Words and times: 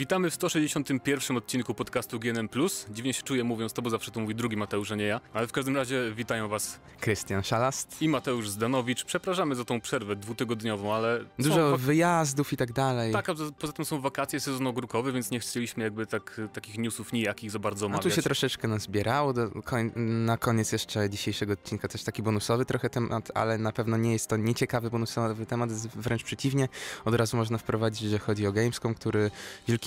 Witamy 0.00 0.30
w 0.30 0.34
161 0.34 1.36
odcinku 1.36 1.74
podcastu 1.74 2.20
GNM+. 2.20 2.48
Dziwnie 2.90 3.14
się 3.14 3.22
czuję 3.22 3.44
mówiąc 3.44 3.72
to, 3.72 3.82
bo 3.82 3.90
zawsze 3.90 4.10
to 4.10 4.20
mówi 4.20 4.34
drugi 4.34 4.56
Mateusz, 4.56 4.92
a 4.92 4.94
nie 4.96 5.04
ja. 5.04 5.20
Ale 5.34 5.46
w 5.46 5.52
każdym 5.52 5.76
razie 5.76 6.12
witają 6.16 6.48
was 6.48 6.80
Krystian 7.00 7.42
Szalast. 7.42 8.02
i 8.02 8.08
Mateusz 8.08 8.48
Zdanowicz. 8.48 9.04
Przepraszamy 9.04 9.54
za 9.54 9.64
tą 9.64 9.80
przerwę 9.80 10.16
dwutygodniową, 10.16 10.94
ale... 10.94 11.24
Dużo 11.38 11.78
wyjazdów 11.78 12.52
i 12.52 12.56
tak 12.56 12.72
dalej. 12.72 13.12
Tak, 13.12 13.28
a 13.28 13.34
poza- 13.34 13.72
tym 13.72 13.84
są 13.84 14.00
wakacje, 14.00 14.40
sezon 14.40 14.66
ogórkowy, 14.66 15.12
więc 15.12 15.30
nie 15.30 15.40
chcieliśmy 15.40 15.84
jakby 15.84 16.06
tak, 16.06 16.40
takich 16.52 16.78
newsów 16.78 17.12
nijakich 17.12 17.50
za 17.50 17.58
bardzo 17.58 17.86
A 17.86 17.88
tu 17.88 17.94
omawiać. 17.94 18.14
się 18.14 18.22
troszeczkę 18.22 18.68
nazbierało. 18.68 19.32
Do, 19.32 19.50
koń, 19.62 19.92
na 19.96 20.36
koniec 20.36 20.72
jeszcze 20.72 21.10
dzisiejszego 21.10 21.52
odcinka 21.52 21.88
też 21.88 22.02
taki 22.04 22.22
bonusowy 22.22 22.64
trochę 22.64 22.90
temat, 22.90 23.30
ale 23.34 23.58
na 23.58 23.72
pewno 23.72 23.96
nie 23.96 24.12
jest 24.12 24.28
to 24.28 24.36
nieciekawy 24.36 24.90
bonusowy 24.90 25.46
temat, 25.46 25.70
wręcz 25.72 26.22
przeciwnie. 26.22 26.68
Od 27.04 27.14
razu 27.14 27.36
można 27.36 27.58
wprowadzić, 27.58 28.10
że 28.10 28.18
chodzi 28.18 28.46
o 28.46 28.52
Gamescom, 28.52 28.94
który 28.94 29.30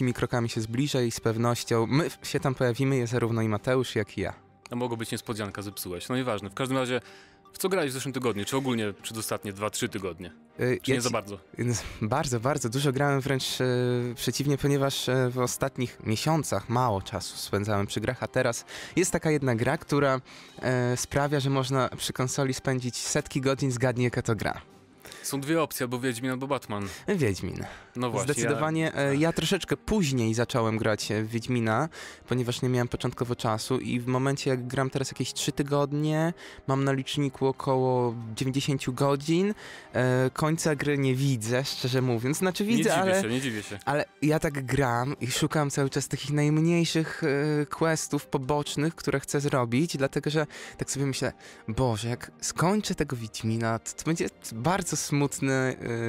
wielkimi 0.03 0.13
krokami 0.13 0.49
się 0.49 0.61
zbliża 0.61 1.01
i 1.01 1.11
z 1.11 1.19
pewnością 1.19 1.87
my 1.87 2.09
się 2.23 2.39
tam 2.39 2.55
pojawimy, 2.55 3.07
zarówno 3.07 3.41
i 3.41 3.47
Mateusz, 3.49 3.95
jak 3.95 4.17
i 4.17 4.21
ja. 4.21 4.33
A 4.71 4.75
mogło 4.75 4.97
być 4.97 5.11
niespodzianka, 5.11 5.61
zepsułeś. 5.61 6.09
No 6.09 6.15
nieważne. 6.15 6.49
W 6.49 6.53
każdym 6.53 6.77
razie, 6.77 7.01
w 7.53 7.57
co 7.57 7.69
grałeś 7.69 7.91
w 7.91 7.93
zeszłym 7.93 8.13
tygodniu? 8.13 8.45
Czy 8.45 8.57
ogólnie 8.57 8.93
przedostatnie 9.01 9.53
2-3 9.53 9.89
tygodnie? 9.89 10.31
Y, 10.59 10.79
Czy 10.81 10.91
nie 10.91 10.95
ja 10.95 11.01
za 11.01 11.09
ci- 11.09 11.13
bardzo? 11.13 11.39
Bardzo, 12.01 12.39
bardzo 12.39 12.69
dużo 12.69 12.91
grałem 12.91 13.21
wręcz 13.21 13.61
e, 13.61 13.65
przeciwnie, 14.15 14.57
ponieważ 14.57 15.09
e, 15.09 15.29
w 15.29 15.39
ostatnich 15.39 15.99
miesiącach 16.03 16.69
mało 16.69 17.01
czasu 17.01 17.37
spędzałem 17.37 17.87
przy 17.87 18.01
grach, 18.01 18.23
a 18.23 18.27
teraz 18.27 18.65
jest 18.95 19.11
taka 19.11 19.31
jedna 19.31 19.55
gra, 19.55 19.77
która 19.77 20.21
e, 20.61 20.97
sprawia, 20.97 21.39
że 21.39 21.49
można 21.49 21.89
przy 21.97 22.13
konsoli 22.13 22.53
spędzić 22.53 22.97
setki 22.97 23.41
godzin, 23.41 23.71
zgadnij 23.71 24.03
jaka 24.03 24.21
to 24.21 24.35
gra. 24.35 24.61
Są 25.23 25.41
dwie 25.41 25.61
opcje, 25.61 25.83
albo 25.83 25.99
Wiedźmin, 25.99 26.31
albo 26.31 26.47
Batman. 26.47 26.87
Wiedźmin. 27.07 27.65
No 27.95 28.11
właśnie. 28.11 28.33
Zdecydowanie. 28.33 28.81
Ja... 28.95 29.01
e, 29.01 29.15
Ja 29.15 29.33
troszeczkę 29.33 29.77
później 29.77 30.33
zacząłem 30.33 30.77
grać 30.77 31.09
w 31.23 31.27
Wiedźmina, 31.27 31.89
ponieważ 32.27 32.61
nie 32.61 32.69
miałem 32.69 32.87
początkowo 32.87 33.35
czasu 33.35 33.79
i 33.79 33.99
w 33.99 34.07
momencie 34.07 34.49
jak 34.49 34.67
gram 34.67 34.89
teraz 34.89 35.11
jakieś 35.11 35.33
3 35.33 35.51
tygodnie, 35.51 36.33
mam 36.67 36.83
na 36.83 36.91
liczniku 36.91 37.47
około 37.47 38.15
90 38.35 38.91
godzin, 38.91 39.53
e, 39.93 40.29
końca 40.33 40.75
gry 40.75 40.97
nie 40.97 41.15
widzę, 41.15 41.65
szczerze 41.65 42.01
mówiąc. 42.01 42.37
Znaczy 42.37 42.63
Nie 42.65 42.69
widzę, 42.69 42.83
dziwię 42.89 42.95
ale... 43.01 43.21
się, 43.21 43.29
nie 43.29 43.41
dziwię 43.41 43.63
się. 43.63 43.79
Ale 43.85 44.05
ja 44.21 44.39
tak 44.39 44.65
gram 44.65 45.15
i 45.21 45.27
szukam 45.31 45.69
cały 45.69 45.89
czas 45.89 46.07
takich 46.07 46.31
najmniejszych 46.31 47.21
e, 47.61 47.65
questów 47.65 48.25
pobocznych, 48.25 48.95
które 48.95 49.19
chcę 49.19 49.39
zrobić, 49.39 49.97
dlatego 49.97 50.29
że 50.29 50.47
tak 50.77 50.91
sobie 50.91 51.05
myślę, 51.05 51.33
Boże, 51.67 52.09
jak 52.09 52.31
skończę 52.41 52.95
tego 52.95 53.15
Wiedźmina, 53.15 53.79
to, 53.79 53.91
to 53.91 54.03
będzie 54.05 54.27
bardzo 54.53 54.97
smutny 55.13 55.53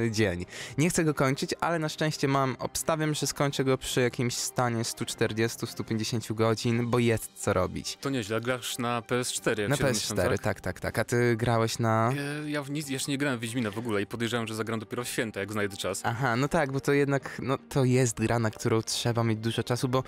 e, 0.05 0.11
dzień. 0.11 0.45
Nie 0.77 0.89
chcę 0.89 1.03
go 1.03 1.13
kończyć, 1.13 1.55
ale 1.61 1.79
na 1.79 1.89
szczęście 1.89 2.27
mam, 2.27 2.55
obstawiam, 2.59 3.13
że 3.13 3.27
skończę 3.27 3.63
go 3.63 3.77
przy 3.77 4.01
jakimś 4.01 4.33
stanie 4.35 4.83
140-150 4.83 6.33
godzin, 6.33 6.89
bo 6.89 6.99
jest 6.99 7.31
co 7.35 7.53
robić. 7.53 7.97
To 8.01 8.09
nieźle, 8.09 8.41
grasz 8.41 8.77
na 8.77 9.01
PS4, 9.01 9.59
jak 9.59 9.69
Na 9.69 9.75
się 9.75 9.83
domyślam, 9.83 10.17
PS4, 10.17 10.29
tak? 10.29 10.39
tak, 10.41 10.61
tak, 10.61 10.79
tak. 10.79 10.99
A 10.99 11.03
ty 11.03 11.35
grałeś 11.35 11.79
na... 11.79 12.11
E, 12.45 12.49
Ja 12.49 12.63
w 12.63 12.71
nic, 12.71 12.89
jeszcze 12.89 13.11
nie 13.11 13.17
grałem 13.17 13.39
w 13.39 13.41
Wiedźmina 13.41 13.71
w 13.71 13.77
ogóle 13.77 14.01
i 14.01 14.05
podejrzewam, 14.05 14.47
że 14.47 14.55
zagram 14.55 14.79
dopiero 14.79 15.03
w 15.03 15.07
święta, 15.07 15.39
jak 15.39 15.51
znajdę 15.51 15.77
czas. 15.77 16.01
Aha, 16.03 16.35
no 16.35 16.47
tak, 16.47 16.71
bo 16.71 16.79
to 16.79 16.93
jednak, 16.93 17.37
no 17.43 17.57
to 17.69 17.83
jest 17.83 18.19
gra, 18.19 18.39
na 18.39 18.51
którą 18.51 18.81
trzeba 18.81 19.23
mieć 19.23 19.39
dużo 19.39 19.63
czasu, 19.63 19.87
bo 19.87 20.03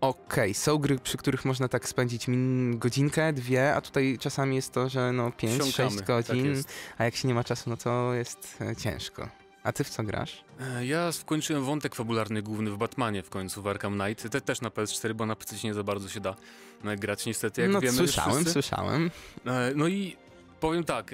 okej, 0.00 0.54
są 0.54 0.78
gry, 0.78 0.98
przy 0.98 1.16
których 1.16 1.44
można 1.44 1.68
tak 1.68 1.88
spędzić 1.88 2.26
godzinkę, 2.74 3.32
dwie, 3.32 3.74
a 3.74 3.80
tutaj 3.80 4.18
czasami 4.20 4.56
jest 4.56 4.72
to, 4.72 4.88
że 4.88 5.12
no 5.12 5.28
5-6 5.30 5.70
Wsiąkamy, 5.70 5.96
tak 5.96 6.06
godzin, 6.06 6.46
jest. 6.46 6.68
a 6.98 7.04
jak 7.04 7.16
się 7.16 7.28
nie 7.28 7.34
ma 7.34 7.44
czasu, 7.44 7.70
no 7.70 7.76
to 7.76 8.14
jest 8.14 8.56
e, 8.60 8.76
ciężko. 8.76 9.28
A 9.62 9.72
ty 9.72 9.84
w 9.84 9.90
co 9.90 10.02
grasz? 10.02 10.44
E, 10.60 10.86
Ja 10.86 11.12
skończyłem 11.12 11.64
wątek 11.64 11.94
fabularny 11.94 12.42
główny 12.42 12.70
w 12.70 12.76
Batmanie 12.76 13.22
w 13.22 13.30
końcu, 13.30 13.62
w 13.62 13.66
Arkham 13.66 13.98
Knight. 14.00 14.30
Te, 14.30 14.40
też 14.40 14.60
na 14.60 14.68
PS4, 14.68 15.12
bo 15.14 15.26
na 15.26 15.36
PC 15.36 15.56
nie 15.64 15.74
za 15.74 15.82
bardzo 15.84 16.08
się 16.08 16.20
da 16.20 16.34
e, 16.84 16.96
grać 16.96 17.26
niestety, 17.26 17.62
jak 17.62 17.70
no 17.70 17.80
wiemy 17.80 17.96
słyszałem, 17.98 18.44
słyszałem. 18.44 19.10
No 19.74 19.88
i 19.88 20.16
powiem 20.60 20.84
tak, 20.84 21.10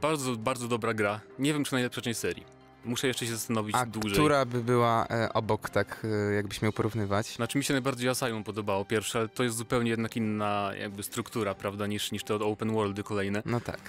bardzo, 0.00 0.36
bardzo 0.36 0.68
dobra 0.68 0.94
gra. 0.94 1.20
Nie 1.38 1.52
wiem, 1.52 1.64
czy 1.64 1.72
najlepsza 1.72 2.00
część 2.00 2.18
serii. 2.20 2.57
Muszę 2.88 3.06
jeszcze 3.06 3.26
się 3.26 3.32
zastanowić 3.32 3.76
A 3.76 3.86
dłużej. 3.86 4.12
która 4.12 4.44
by 4.44 4.64
była 4.64 5.06
e, 5.06 5.32
obok, 5.32 5.70
tak 5.70 6.06
e, 6.30 6.34
jakbyś 6.34 6.62
miał 6.62 6.72
porównywać? 6.72 7.26
Znaczy 7.26 7.58
mi 7.58 7.64
się 7.64 7.74
najbardziej 7.74 8.08
Asylum 8.08 8.44
podobało 8.44 8.84
pierwsze, 8.84 9.18
ale 9.18 9.28
to 9.28 9.42
jest 9.44 9.56
zupełnie 9.56 9.90
jednak 9.90 10.16
inna 10.16 10.70
jakby 10.80 11.02
struktura, 11.02 11.54
prawda, 11.54 11.86
niż, 11.86 12.12
niż 12.12 12.24
te 12.24 12.34
open 12.34 12.72
worldy 12.72 13.02
kolejne. 13.02 13.42
No 13.46 13.60
tak. 13.60 13.80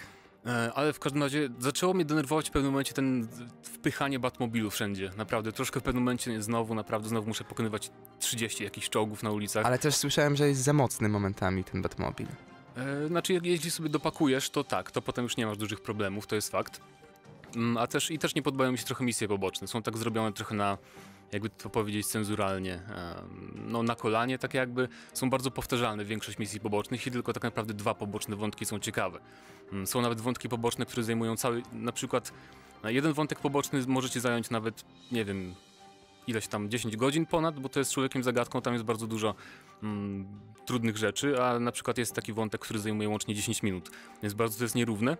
E, 0.45 0.71
Ale 0.75 0.93
w 0.93 0.99
każdym 0.99 1.23
razie 1.23 1.49
zaczęło 1.59 1.93
mnie 1.93 2.05
denerwować 2.05 2.49
w 2.49 2.51
pewnym 2.51 2.71
momencie 2.71 2.93
ten 2.93 3.27
wpychanie 3.63 4.19
Batmobilu 4.19 4.69
wszędzie. 4.71 5.11
Naprawdę, 5.17 5.51
troszkę 5.51 5.79
w 5.79 5.83
pewnym 5.83 6.03
momencie 6.03 6.41
znowu, 6.41 6.75
naprawdę 6.75 7.09
znowu 7.09 7.27
muszę 7.27 7.43
pokonywać 7.43 7.91
30 8.19 8.63
jakichś 8.63 8.89
czołgów 8.89 9.23
na 9.23 9.31
ulicach. 9.31 9.65
Ale 9.65 9.79
też 9.79 9.95
słyszałem, 9.95 10.35
że 10.35 10.47
jest 10.47 10.61
za 10.61 10.73
mocny 10.73 11.09
momentami 11.09 11.63
ten 11.63 11.81
Batmobil. 11.81 12.27
E, 12.75 13.07
Znaczy, 13.07 13.33
jak 13.33 13.45
jeśli 13.45 13.71
sobie 13.71 13.89
dopakujesz, 13.89 14.49
to 14.49 14.63
tak, 14.63 14.91
to 14.91 15.01
potem 15.01 15.23
już 15.23 15.37
nie 15.37 15.45
masz 15.45 15.57
dużych 15.57 15.81
problemów, 15.81 16.27
to 16.27 16.35
jest 16.35 16.51
fakt. 16.51 16.81
Mm, 17.55 17.77
A 17.77 17.87
też 17.87 18.11
i 18.11 18.19
też 18.19 18.35
nie 18.35 18.41
podobają 18.41 18.71
mi 18.71 18.77
się 18.77 18.85
trochę 18.85 19.05
misje 19.05 19.27
poboczne. 19.27 19.67
Są 19.67 19.81
tak 19.81 19.97
zrobione 19.97 20.33
trochę 20.33 20.55
na, 20.55 20.77
jakby 21.31 21.49
to 21.49 21.69
powiedzieć, 21.69 22.07
cenzuralnie. 22.07 22.81
No, 23.55 23.83
na 23.83 23.95
kolanie, 23.95 24.39
tak 24.39 24.53
jakby. 24.53 24.87
Są 25.13 25.29
bardzo 25.29 25.51
powtarzalne 25.51 26.05
większość 26.05 26.37
misji 26.39 26.59
pobocznych 26.59 27.07
i 27.07 27.11
tylko 27.11 27.33
tak 27.33 27.43
naprawdę 27.43 27.73
dwa 27.73 27.93
poboczne 27.93 28.35
wątki 28.35 28.65
są 28.65 28.79
ciekawe. 28.79 29.19
Mm, 29.71 29.87
Są 29.87 30.01
nawet 30.01 30.21
wątki 30.21 30.49
poboczne, 30.49 30.85
które 30.85 31.03
zajmują 31.03 31.37
cały, 31.37 31.63
na 31.73 31.91
przykład 31.91 32.33
e, 32.83 32.93
jeden 32.93 33.13
wątek 33.13 33.39
poboczny 33.39 33.81
może 33.87 34.09
ci 34.09 34.19
zająć 34.19 34.49
nawet, 34.49 34.85
nie 35.11 35.25
wiem, 35.25 35.55
ileś 36.27 36.47
tam 36.47 36.69
10 36.69 36.97
godzin 36.97 37.25
ponad, 37.25 37.59
bo 37.59 37.69
to 37.69 37.79
jest 37.79 37.91
człowiekiem 37.91 38.23
zagadką, 38.23 38.61
tam 38.61 38.73
jest 38.73 38.85
bardzo 38.85 39.07
dużo 39.07 39.35
mm, 39.83 40.27
trudnych 40.65 40.97
rzeczy, 40.97 41.43
a 41.43 41.59
na 41.59 41.71
przykład 41.71 41.97
jest 41.97 42.13
taki 42.13 42.33
wątek, 42.33 42.61
który 42.61 42.79
zajmuje 42.79 43.09
łącznie 43.09 43.35
10 43.35 43.63
minut, 43.63 43.91
więc 44.23 44.33
bardzo 44.33 44.57
to 44.57 44.63
jest 44.63 44.75
nierówne. 44.75 45.17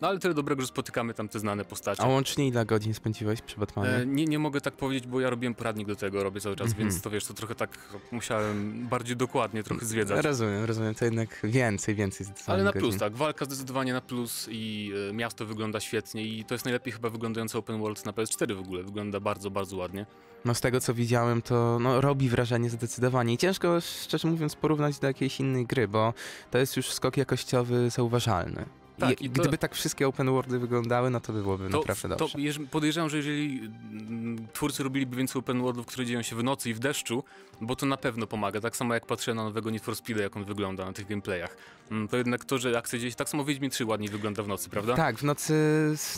No 0.00 0.08
ale 0.08 0.18
tyle 0.18 0.34
dobrego, 0.34 0.62
że 0.62 0.68
spotykamy 0.68 1.14
tam 1.14 1.28
te 1.28 1.38
znane 1.38 1.64
postacie. 1.64 2.02
A 2.02 2.06
łącznie 2.06 2.48
ile 2.48 2.66
godzin 2.66 2.94
spędziłeś 2.94 3.42
przy 3.42 3.56
Batmanie? 3.60 3.90
E, 3.90 4.06
nie, 4.06 4.24
nie 4.24 4.38
mogę 4.38 4.60
tak 4.60 4.74
powiedzieć, 4.74 5.06
bo 5.06 5.20
ja 5.20 5.30
robiłem 5.30 5.54
poradnik 5.54 5.88
do 5.88 5.96
tego, 5.96 6.22
robię 6.22 6.40
cały 6.40 6.56
czas, 6.56 6.66
Mhm. 6.68 6.88
więc 6.88 7.02
to 7.02 7.10
wiesz, 7.10 7.24
to 7.24 7.34
trochę 7.34 7.54
tak 7.54 7.78
musiałem 8.12 8.86
bardziej 8.88 9.16
dokładnie 9.16 9.62
trochę 9.62 9.86
zwiedzać. 9.86 10.24
Rozumiem, 10.24 10.64
rozumiem, 10.64 10.94
to 10.94 11.04
jednak 11.04 11.40
więcej, 11.44 11.94
więcej 11.94 12.26
Ale 12.46 12.64
na 12.64 12.72
godzin. 12.72 12.80
plus, 12.88 13.00
tak. 13.00 13.16
Walka 13.16 13.44
zdecydowanie 13.44 13.92
na 13.92 14.00
plus 14.00 14.48
i 14.50 14.92
e, 15.10 15.12
miasto 15.12 15.46
wygląda 15.46 15.80
świetnie 15.80 16.22
i 16.26 16.44
to 16.44 16.54
jest 16.54 16.64
najlepiej 16.64 16.92
chyba 16.92 17.10
wyglądający 17.10 17.58
open 17.58 17.80
world 17.80 18.04
na 18.06 18.12
PS4 18.12 18.54
w 18.56 18.60
ogóle. 18.60 18.82
Wygląda 18.82 19.20
bardzo, 19.20 19.50
bardzo 19.50 19.76
ładnie. 19.76 20.06
No 20.44 20.54
z 20.54 20.60
tego 20.60 20.80
co 20.80 20.94
widziałem, 20.94 21.42
to 21.42 21.78
no, 21.80 22.00
robi 22.00 22.28
wrażenie 22.28 22.70
zdecydowanie. 22.70 23.34
I 23.34 23.38
ciężko, 23.38 23.80
szczerze 23.80 24.28
mówiąc, 24.28 24.56
porównać 24.56 24.98
do 24.98 25.06
jakiejś 25.06 25.40
innej 25.40 25.66
gry, 25.66 25.88
bo 25.88 26.14
to 26.50 26.58
jest 26.58 26.76
już 26.76 26.90
skok 26.90 27.16
jakościowy 27.16 27.90
zauważalny. 27.90 28.64
Tak, 28.98 29.20
I, 29.22 29.26
i 29.26 29.30
to- 29.30 29.40
gdyby 29.42 29.58
tak 29.58 29.74
wszystkie 29.74 30.08
open 30.08 30.30
worldy 30.30 30.58
wyglądały, 30.58 31.10
no 31.10 31.20
to 31.20 31.32
by 31.32 31.42
byłoby 31.42 31.68
To, 31.70 31.78
naprawdę 31.78 32.08
to 32.08 32.16
dobrze. 32.16 32.38
jeż- 32.38 32.66
podejrzewam, 32.66 33.10
że 33.10 33.16
jeżeli 33.16 33.60
mm, 33.92 34.46
twórcy 34.52 34.82
robiliby 34.82 35.16
więcej 35.16 35.38
open 35.40 35.62
worldów, 35.62 35.86
które 35.86 36.06
dzieją 36.06 36.22
się 36.22 36.36
w 36.36 36.44
nocy 36.44 36.70
i 36.70 36.74
w 36.74 36.78
deszczu, 36.78 37.24
bo 37.60 37.76
to 37.76 37.86
na 37.86 37.96
pewno 37.96 38.26
pomaga. 38.26 38.60
Tak 38.60 38.76
samo 38.76 38.94
jak 38.94 39.06
patrzę 39.06 39.34
na 39.34 39.44
nowego 39.44 39.70
Need 39.70 39.82
for 39.82 39.96
Speed, 39.96 40.22
jak 40.22 40.36
on 40.36 40.44
wygląda 40.44 40.84
na 40.84 40.92
tych 40.92 41.06
gameplayach. 41.08 41.56
Mm, 41.90 42.08
To 42.08 42.16
jednak 42.16 42.44
to, 42.44 42.58
że 42.58 42.78
akcja 42.78 42.98
gdzieś... 42.98 43.14
Tak 43.14 43.28
samo 43.28 43.44
Wiedźmin 43.44 43.70
3 43.70 43.84
ładniej 43.84 44.10
wygląda 44.10 44.42
w 44.42 44.48
nocy, 44.48 44.70
prawda? 44.70 44.94
Tak, 44.96 45.18
w 45.18 45.22
nocy 45.22 45.54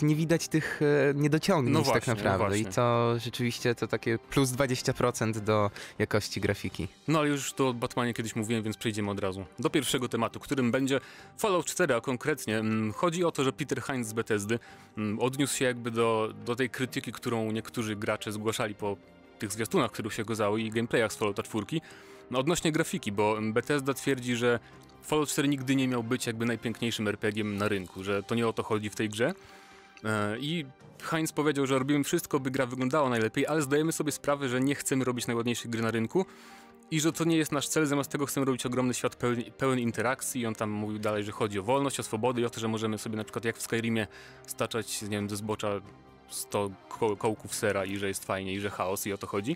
nie 0.01 0.15
widać 0.15 0.47
tych 0.47 0.79
e, 0.81 1.13
niedociągnięć 1.13 1.73
No 1.73 1.79
tak 1.79 2.03
właśnie, 2.05 2.13
no 2.23 2.29
naprawdę. 2.29 2.59
I 2.59 2.63
właśnie. 2.63 2.75
to 2.75 3.13
rzeczywiście 3.19 3.75
to 3.75 3.87
takie 3.87 4.17
plus 4.19 4.49
20% 4.49 5.39
do 5.39 5.71
jakości 5.99 6.41
grafiki. 6.41 6.87
No 7.07 7.19
ale 7.19 7.27
już 7.27 7.53
to 7.53 7.67
o 7.67 7.73
Batmanie 7.73 8.13
kiedyś 8.13 8.35
mówiłem, 8.35 8.63
więc 8.63 8.77
przejdziemy 8.77 9.11
od 9.11 9.19
razu 9.19 9.45
do 9.59 9.69
pierwszego 9.69 10.09
tematu, 10.09 10.39
którym 10.39 10.71
będzie 10.71 10.99
Fallout 11.37 11.65
4, 11.65 11.95
a 11.95 12.01
konkretnie 12.01 12.63
chodzi 12.95 13.23
o 13.23 13.31
to, 13.31 13.43
że 13.43 13.53
Peter 13.53 13.81
Hines 13.81 14.07
z 14.07 14.13
Bethesdy 14.13 14.59
mm, 14.97 15.19
odniósł 15.19 15.57
się 15.57 15.65
jakby 15.65 15.91
do, 15.91 16.33
do 16.45 16.55
tej 16.55 16.69
krytyki, 16.69 17.11
którą 17.11 17.51
niektórzy 17.51 17.95
gracze 17.95 18.31
zgłaszali 18.31 18.75
po 18.75 18.97
tych 19.39 19.51
zwiastunach, 19.51 19.91
które 19.91 20.11
się 20.11 20.23
okazały 20.23 20.61
i 20.61 20.69
gameplayach 20.69 21.13
z 21.13 21.15
Fallouta 21.15 21.43
4, 21.43 21.65
no, 22.31 22.39
odnośnie 22.39 22.71
grafiki, 22.71 23.11
bo 23.11 23.37
Bethesda 23.41 23.93
twierdzi, 23.93 24.35
że 24.35 24.59
Fallout 25.03 25.29
4 25.29 25.47
nigdy 25.47 25.75
nie 25.75 25.87
miał 25.87 26.03
być 26.03 26.27
jakby 26.27 26.45
najpiękniejszym 26.45 27.07
RPG-iem 27.07 27.57
na 27.57 27.67
rynku, 27.67 28.03
że 28.03 28.23
to 28.23 28.35
nie 28.35 28.47
o 28.47 28.53
to 28.53 28.63
chodzi 28.63 28.89
w 28.89 28.95
tej 28.95 29.09
grze. 29.09 29.33
E, 30.03 30.37
I 30.39 30.65
Heinz 31.01 31.31
powiedział, 31.31 31.67
że 31.67 31.79
robimy 31.79 32.03
wszystko, 32.03 32.39
by 32.39 32.51
gra 32.51 32.65
wyglądała 32.65 33.09
najlepiej, 33.09 33.47
ale 33.47 33.61
zdajemy 33.61 33.91
sobie 33.91 34.11
sprawę, 34.11 34.49
że 34.49 34.61
nie 34.61 34.75
chcemy 34.75 35.05
robić 35.05 35.27
najładniejszej 35.27 35.71
gry 35.71 35.81
na 35.81 35.91
rynku 35.91 36.25
i 36.91 36.99
że 36.99 37.13
to 37.13 37.23
nie 37.23 37.37
jest 37.37 37.51
nasz 37.51 37.67
cel, 37.67 37.85
zamiast 37.85 38.11
tego 38.11 38.25
chcemy 38.25 38.45
robić 38.45 38.65
ogromny 38.65 38.93
świat 38.93 39.15
pełen, 39.15 39.43
pełen 39.57 39.79
interakcji 39.79 40.41
i 40.41 40.45
on 40.45 40.55
tam 40.55 40.69
mówił 40.69 40.99
dalej, 40.99 41.23
że 41.23 41.31
chodzi 41.31 41.59
o 41.59 41.63
wolność, 41.63 41.99
o 41.99 42.03
swobodę 42.03 42.41
i 42.41 42.45
o 42.45 42.49
to, 42.49 42.59
że 42.59 42.67
możemy 42.67 42.97
sobie 42.97 43.17
na 43.17 43.23
przykład 43.23 43.45
jak 43.45 43.57
w 43.57 43.61
Skyrimie 43.61 44.07
staczać, 44.47 45.01
nie 45.01 45.09
wiem, 45.09 45.29
ze 45.29 45.35
zbocza 45.35 45.81
100 46.29 46.69
ko 46.89 47.17
kołków 47.17 47.55
sera 47.55 47.85
i 47.85 47.97
że 47.97 48.07
jest 48.07 48.25
fajnie 48.25 48.53
i 48.53 48.59
że 48.59 48.69
chaos 48.69 49.07
i 49.07 49.13
o 49.13 49.17
to 49.17 49.27
chodzi. 49.27 49.55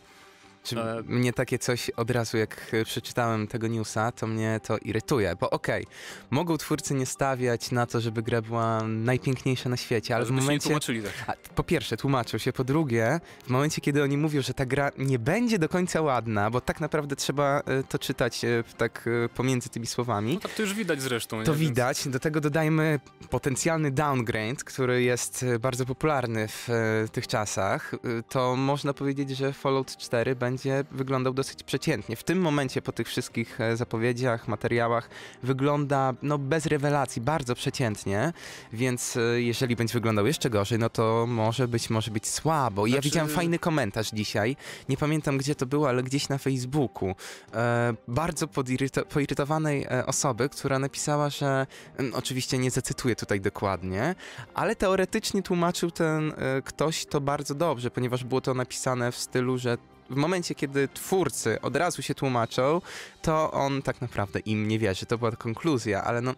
Czy 0.63 0.79
E, 0.79 1.03
mnie 1.05 1.33
takie 1.33 1.59
coś 1.59 1.89
od 1.89 2.11
razu, 2.11 2.37
jak 2.37 2.67
e, 2.73 2.85
przeczytałem 2.85 3.47
tego 3.47 3.67
newsa, 3.67 4.11
to 4.11 4.27
mnie 4.27 4.59
to 4.63 4.77
irytuje, 4.77 5.35
bo 5.39 5.49
okej, 5.49 5.85
mogą 6.29 6.57
twórcy 6.57 6.93
nie 6.93 7.05
stawiać 7.05 7.71
na 7.71 7.85
to, 7.85 8.01
żeby 8.01 8.21
gra 8.23 8.41
była 8.41 8.81
najpiękniejsza 8.87 9.69
na 9.69 9.77
świecie, 9.77 10.15
ale 10.15 10.25
w 10.25 10.31
momencie... 10.31 10.63
tłumaczyli 10.63 11.03
tak. 11.03 11.13
A, 11.27 11.53
po 11.55 11.63
pierwsze, 11.63 11.97
tłumaczą 11.97 12.37
się, 12.37 12.53
po 12.53 12.63
drugie, 12.63 13.19
w 13.45 13.49
momencie, 13.49 13.81
kiedy 13.81 14.03
oni 14.03 14.17
mówią, 14.17 14.41
że 14.41 14.53
ta 14.53 14.65
gra 14.65 14.91
nie 14.97 15.19
będzie 15.19 15.59
do 15.59 15.69
końca 15.69 16.01
ładna, 16.01 16.49
bo 16.49 16.61
tak 16.61 16.79
naprawdę 16.81 17.15
trzeba 17.15 17.59
e, 17.59 17.83
to 17.83 17.99
czytać 17.99 18.41
tak 18.77 19.09
pomiędzy 19.35 19.69
tymi 19.69 19.87
słowami, 19.87 20.33
No 20.33 20.39
tak 20.39 20.53
to 20.53 20.61
już 20.61 20.73
widać 20.73 21.01
zresztą. 21.01 21.43
to 21.43 21.51
nie? 21.51 21.57
Więc- 21.57 21.69
widać. 21.69 22.07
Do 22.07 22.19
tego 22.19 22.41
dodajmy 22.41 22.99
potencjalny 23.29 23.91
downgrade, 23.91 24.63
który 24.63 25.03
jest 25.03 25.45
bardzo 25.59 25.85
popularny 25.85 26.47
w 26.47 26.67
tych 27.11 27.27
czasach. 27.27 27.91
To 28.29 28.55
można 28.55 28.93
powiedzieć, 28.93 29.29
że 29.29 29.53
Fallout 29.53 29.97
4 29.97 30.35
będzie 30.35 30.50
wyglądał 30.92 31.33
dosyć 31.33 31.63
przeciętnie. 31.63 32.15
W 32.15 32.24
tym 32.24 32.42
momencie, 32.42 32.81
po 32.81 32.92
tych 32.92 33.07
wszystkich 33.07 33.62
e, 33.62 33.77
zapowiedziach, 33.77 34.48
materiałach, 34.48 35.09
wygląda 35.44 36.13
no, 36.21 36.38
bez 36.38 36.65
rewelacji, 36.65 37.21
bardzo 37.21 37.56
przeciętnie. 37.56 38.33
Więc 38.74 39.18
e, 39.18 39.42
jeżeli 39.42 39.75
będzie 39.75 39.94
wyglądał 39.94 40.27
jeszcze 40.27 40.50
gorzej, 40.50 40.80
no 40.80 40.89
to 40.89 41.25
może 41.27 41.68
być, 41.68 41.89
może 41.89 42.12
być 42.12 42.27
słabo. 42.27 42.86
I 42.88 42.89
ja 42.89 42.95
Znaczy- 42.95 43.09
widziałem 43.09 43.30
fajny 43.30 43.59
komentarz 43.59 44.09
dzisiaj. 44.13 44.56
Nie 44.89 44.98
pamiętam, 44.98 45.38
gdzie 45.38 45.56
to 45.56 45.65
było, 45.65 45.89
ale 45.89 46.03
gdzieś 46.03 46.30
na 46.30 46.38
Facebooku. 46.38 47.15
E, 47.54 47.94
bardzo 48.07 48.47
podiryto- 48.47 49.06
poirytowanej 49.06 49.83
e, 49.83 50.06
osoby, 50.06 50.50
która 50.50 50.80
napisała, 50.80 51.30
że 51.30 51.68
oczywiście 52.13 52.57
nie 52.57 52.71
zacytuję 52.71 53.15
tutaj 53.15 53.42
dokładnie, 53.42 54.15
ale 54.54 54.75
teoretycznie 54.75 55.44
tłumaczył 55.44 55.92
ten 55.92 56.33
e, 56.38 56.62
ktoś 56.62 57.06
to 57.06 57.21
bardzo 57.21 57.56
dobrze, 57.56 57.92
ponieważ 57.92 58.24
było 58.24 58.42
to 58.42 58.54
napisane 58.54 59.12
w 59.12 59.18
stylu, 59.18 59.57
że 59.57 59.77
w 60.11 60.15
momencie, 60.15 60.55
kiedy 60.55 60.87
twórcy 60.87 61.61
od 61.61 61.75
razu 61.75 62.01
się 62.01 62.15
tłumaczą, 62.15 62.81
to 63.21 63.51
on 63.51 63.81
tak 63.81 64.01
naprawdę 64.01 64.39
im 64.39 64.67
nie 64.67 64.79
wierzy. 64.79 65.05
To 65.05 65.17
była 65.17 65.31
konkluzja, 65.31 66.03
ale 66.03 66.21
no 66.21 66.33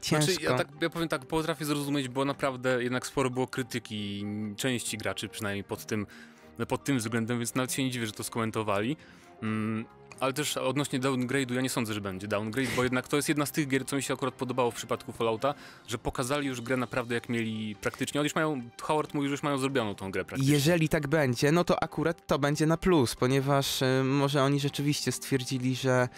ciężko. 0.00 0.32
Znaczy, 0.32 0.44
ja, 0.44 0.54
tak, 0.54 0.68
ja 0.80 0.90
powiem 0.90 1.08
tak, 1.08 1.26
potrafię 1.26 1.64
zrozumieć, 1.64 2.08
bo 2.08 2.24
naprawdę 2.24 2.82
jednak 2.82 3.06
sporo 3.06 3.30
było 3.30 3.46
krytyki 3.46 4.26
części 4.56 4.98
graczy, 4.98 5.28
przynajmniej 5.28 5.64
pod 5.64 5.86
tym, 5.86 6.06
pod 6.68 6.84
tym 6.84 6.98
względem, 6.98 7.38
więc 7.38 7.54
nawet 7.54 7.72
się 7.72 7.84
nie 7.84 7.90
dziwię, 7.90 8.06
że 8.06 8.12
to 8.12 8.24
skomentowali. 8.24 8.96
Mm, 9.42 9.84
ale 10.20 10.32
też 10.32 10.56
odnośnie 10.56 11.00
downgrade'u, 11.00 11.54
ja 11.54 11.60
nie 11.60 11.70
sądzę, 11.70 11.94
że 11.94 12.00
będzie 12.00 12.28
downgrade, 12.28 12.70
bo 12.76 12.82
jednak 12.82 13.08
to 13.08 13.16
jest 13.16 13.28
jedna 13.28 13.46
z 13.46 13.52
tych 13.52 13.68
gier, 13.68 13.86
co 13.86 13.96
mi 13.96 14.02
się 14.02 14.14
akurat 14.14 14.34
podobało 14.34 14.70
w 14.70 14.74
przypadku 14.74 15.12
Fallouta, 15.12 15.54
że 15.88 15.98
pokazali 15.98 16.46
już 16.46 16.60
grę 16.60 16.76
naprawdę 16.76 17.14
jak 17.14 17.28
mieli 17.28 17.76
praktycznie. 17.80 18.20
Oni 18.20 18.26
już 18.26 18.34
mają, 18.34 18.62
Howard 18.82 19.14
mówi, 19.14 19.28
że 19.28 19.32
już 19.32 19.42
mają 19.42 19.58
zrobioną 19.58 19.94
tą 19.94 20.10
grę 20.10 20.24
praktycznie. 20.24 20.54
Jeżeli 20.54 20.88
tak 20.88 21.06
będzie, 21.06 21.52
no 21.52 21.64
to 21.64 21.82
akurat 21.82 22.26
to 22.26 22.38
będzie 22.38 22.66
na 22.66 22.76
plus, 22.76 23.14
ponieważ 23.14 23.82
e, 23.82 24.04
może 24.04 24.42
oni 24.42 24.60
rzeczywiście 24.60 25.12
stwierdzili, 25.12 25.74
że 25.74 26.08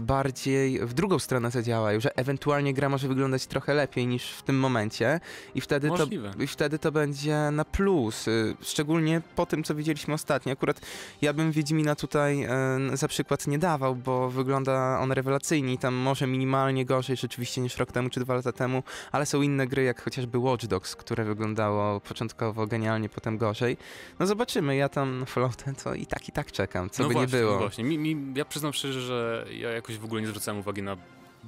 bardziej 0.00 0.86
w 0.86 0.94
drugą 0.94 1.18
stronę 1.18 1.50
zadziałają, 1.50 2.00
że 2.00 2.16
ewentualnie 2.16 2.74
gra 2.74 2.88
może 2.88 3.08
wyglądać 3.08 3.46
trochę 3.46 3.74
lepiej 3.74 4.06
niż 4.06 4.30
w 4.30 4.42
tym 4.42 4.58
momencie 4.58 5.20
i 5.54 5.60
wtedy, 5.60 5.88
to, 5.88 6.06
i 6.38 6.46
wtedy 6.46 6.78
to 6.78 6.92
będzie 6.92 7.36
na 7.52 7.64
plus. 7.64 8.28
y, 8.28 8.56
Szczególnie 8.62 9.22
po 9.36 9.46
tym, 9.46 9.64
co 9.64 9.74
widzieliśmy 9.74 10.14
ostatnio. 10.14 10.52
Akurat 10.52 10.80
ja 11.22 11.32
bym 11.32 11.52
Wiedźmina 11.52 11.94
tutaj 11.94 12.42
e, 12.42 12.48
za 12.92 13.08
przykład 13.08 13.46
nie 13.46 13.58
dawał, 13.58 13.96
bo 13.96 14.30
wygląda 14.30 14.98
on 15.00 15.12
rewelacyjnie 15.12 15.72
i 15.72 15.78
tam 15.78 15.94
może 15.94 16.26
minimalnie 16.26 16.84
gorzej 16.84 17.16
rzeczywiście 17.16 17.60
niż 17.60 17.76
rok 17.76 17.92
temu 17.92 18.10
czy 18.10 18.20
dwa 18.20 18.34
lata 18.34 18.52
temu, 18.52 18.82
ale 19.12 19.26
są 19.26 19.42
inne 19.42 19.66
gry, 19.66 19.82
jak 19.82 20.02
chociażby 20.02 20.38
Watch 20.38 20.66
Dogs, 20.66 20.96
które 20.96 21.24
wyglądało 21.24 22.00
początkowo 22.00 22.66
genialnie, 22.66 23.08
potem 23.08 23.38
gorzej. 23.38 23.76
No 24.18 24.26
zobaczymy, 24.26 24.76
ja 24.76 24.88
tam 24.88 25.20
na 25.20 25.26
Fallouta 25.26 25.72
to 25.84 25.94
i 25.94 26.06
tak, 26.06 26.28
i 26.28 26.32
tak 26.32 26.52
czekam, 26.52 26.90
co 26.90 27.02
no 27.02 27.08
by 27.08 27.14
właśnie, 27.14 27.38
nie 27.38 27.42
było. 27.42 27.52
No 27.52 27.58
właśnie, 27.58 27.84
mi, 27.84 27.98
mi, 27.98 28.32
ja 28.34 28.44
przyznam 28.44 28.72
szczerze, 28.72 29.00
że 29.00 29.46
ja 29.50 29.71
jakoś 29.74 29.98
w 29.98 30.04
ogóle 30.04 30.20
nie 30.22 30.28
zwracałem 30.28 30.60
uwagi 30.60 30.82
na, 30.82 30.96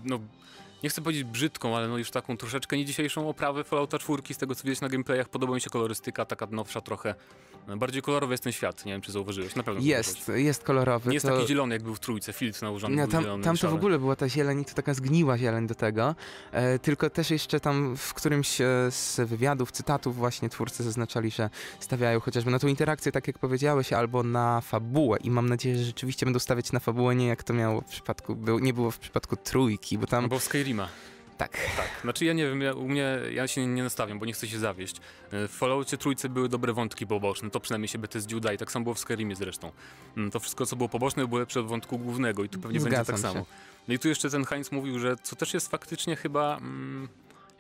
no, 0.05 0.21
nie 0.83 0.91
chcę 0.91 1.03
powiedzieć 1.03 1.25
brzydką, 1.25 1.77
ale 1.77 1.89
no 1.89 1.99
już 1.99 2.11
taką 2.11 2.37
troszeczkę 2.37 2.77
nie 2.77 2.85
dzisiejszą 2.85 3.29
oprawę 3.29 3.65
Fallouta 3.65 3.99
4, 3.99 4.35
z 4.35 4.39
tego 4.39 4.55
co 4.55 4.65
widać 4.65 4.81
na 4.81 4.89
gameplayach, 4.89 5.29
podoba 5.29 5.55
mi 5.55 5.61
się 5.61 5.71
kolorystyka, 5.71 6.25
taka 6.25 6.47
nowsza 6.51 6.81
trochę, 6.81 7.15
bardziej 7.67 8.03
kolorowy 8.03 8.35
jest 8.35 8.43
ten 8.43 8.53
świat, 8.53 8.85
nie 8.85 8.93
wiem 8.93 9.01
czy 9.01 9.13
zauważyłeś, 9.13 9.55
na 9.55 9.63
pewno. 9.63 9.81
Jest, 9.85 10.29
jest 10.35 10.63
kolorowy. 10.63 11.11
Nie 11.11 11.15
jest 11.15 11.27
to... 11.27 11.37
taki 11.37 11.49
zielony 11.49 11.75
jak 11.75 11.83
był 11.83 11.95
w 11.95 12.01
trójce, 12.01 12.33
filtr 12.33 12.63
nałożony 12.63 12.97
był 12.97 13.07
tam, 13.07 13.23
zielony. 13.23 13.45
tam 13.45 13.57
to 13.57 13.71
w 13.71 13.75
ogóle 13.75 13.99
była 13.99 14.17
ta 14.17 14.29
zieleń 14.29 14.61
i 14.61 14.65
to 14.65 14.75
taka 14.75 14.95
zgniła 14.95 15.39
zieleń 15.39 15.67
do 15.67 15.75
tego. 15.75 16.15
E, 16.53 16.79
tylko 16.79 17.11
też 17.11 17.31
jeszcze 17.31 17.61
tam 17.61 17.97
w 17.97 18.15
którymś 18.15 18.61
e, 18.61 18.67
z 18.91 19.21
wywiadów, 19.29 19.73
cytatów 19.73 20.17
właśnie 20.17 20.49
twórcy 20.49 20.83
zaznaczali, 20.83 21.31
że 21.31 21.51
stawiają 21.81 22.21
chociażby 22.21 22.51
na 22.51 22.59
tą 22.59 22.69
interakcję, 22.69 23.13
tak 23.13 23.27
jak 23.27 23.39
powiedziałeś, 23.39 23.93
albo 23.93 24.23
na 24.23 24.61
fabułę 24.61 25.19
i 25.19 25.31
mam 25.31 25.49
nadzieję, 25.49 25.79
że 25.79 25.85
rzeczywiście 25.85 26.27
będą 26.27 26.39
stawiać 26.39 26.73
na 26.73 26.81
fabułę, 26.81 27.15
nie 27.15 27.27
jak 27.27 27.43
to 27.43 27.55
miało 27.55 27.81
w 27.81 27.85
przypadku, 27.85 28.37
był, 28.37 28.59
nie 28.59 28.75
było 28.75 28.91
w 28.91 28.99
przypadku 28.99 29.37
trójki, 29.37 29.99
bo 29.99 30.07
tam... 30.07 30.25
Albo 30.25 30.39
w 30.39 30.45
Skyrima. 30.45 30.89
Tak. 31.39 31.51
Tak, 31.77 31.89
znaczy 32.03 32.25
ja 32.25 32.33
nie 32.33 32.47
wiem, 32.49 32.61
ja, 32.61 32.73
u 32.75 32.89
mnie, 32.89 33.19
ja 33.33 33.49
się 33.49 33.67
nie 33.67 33.83
nastawiam, 33.83 34.19
bo 34.19 34.27
nie 34.27 34.33
chcę 34.33 34.49
się 34.49 34.59
zawieść. 34.59 34.97
E, 35.33 35.49
W 35.49 35.51
Falloutie 35.51 35.97
trójce 35.97 36.29
były 36.29 36.49
dobre 36.49 36.73
wątki 36.73 37.07
poboczne, 37.07 37.51
to 37.51 37.61
przynajmniej 37.61 37.89
się 37.89 37.99
Bethesdzie 37.99 38.37
udaje, 38.37 38.59
tak 38.59 38.73
samo 38.73 38.83
było 38.83 38.95
w 38.95 38.99
Skyrimie 38.99 39.37
zresztą. 39.37 39.73
Mm, 40.17 40.31
To 40.31 40.41
wszystko, 40.41 40.67
co 40.67 40.77
było 40.77 40.89
poboczne, 40.89 41.27
było 41.27 41.41
lepsze 41.41 41.61
od 41.61 41.67
wątku 41.67 41.99
głównego 41.99 42.45
i 42.45 42.49
tu 42.49 42.59
pewnie 42.59 42.81
będzie 42.81 42.97
Zgadzam 42.97 43.17
tak 43.17 43.17
się. 43.17 43.33
samo. 43.33 43.47
No 43.89 43.95
i 43.95 43.99
tu 43.99 44.09
jeszcze 44.09 44.31
ten 44.31 44.45
Heinz 44.45 44.73
mówił, 44.73 44.99
że 44.99 45.17
co 45.23 45.37
też 45.37 45.55
jest 45.55 45.71
faktycznie 45.71 46.17
chyba 46.17 46.57
mm, 46.57 47.09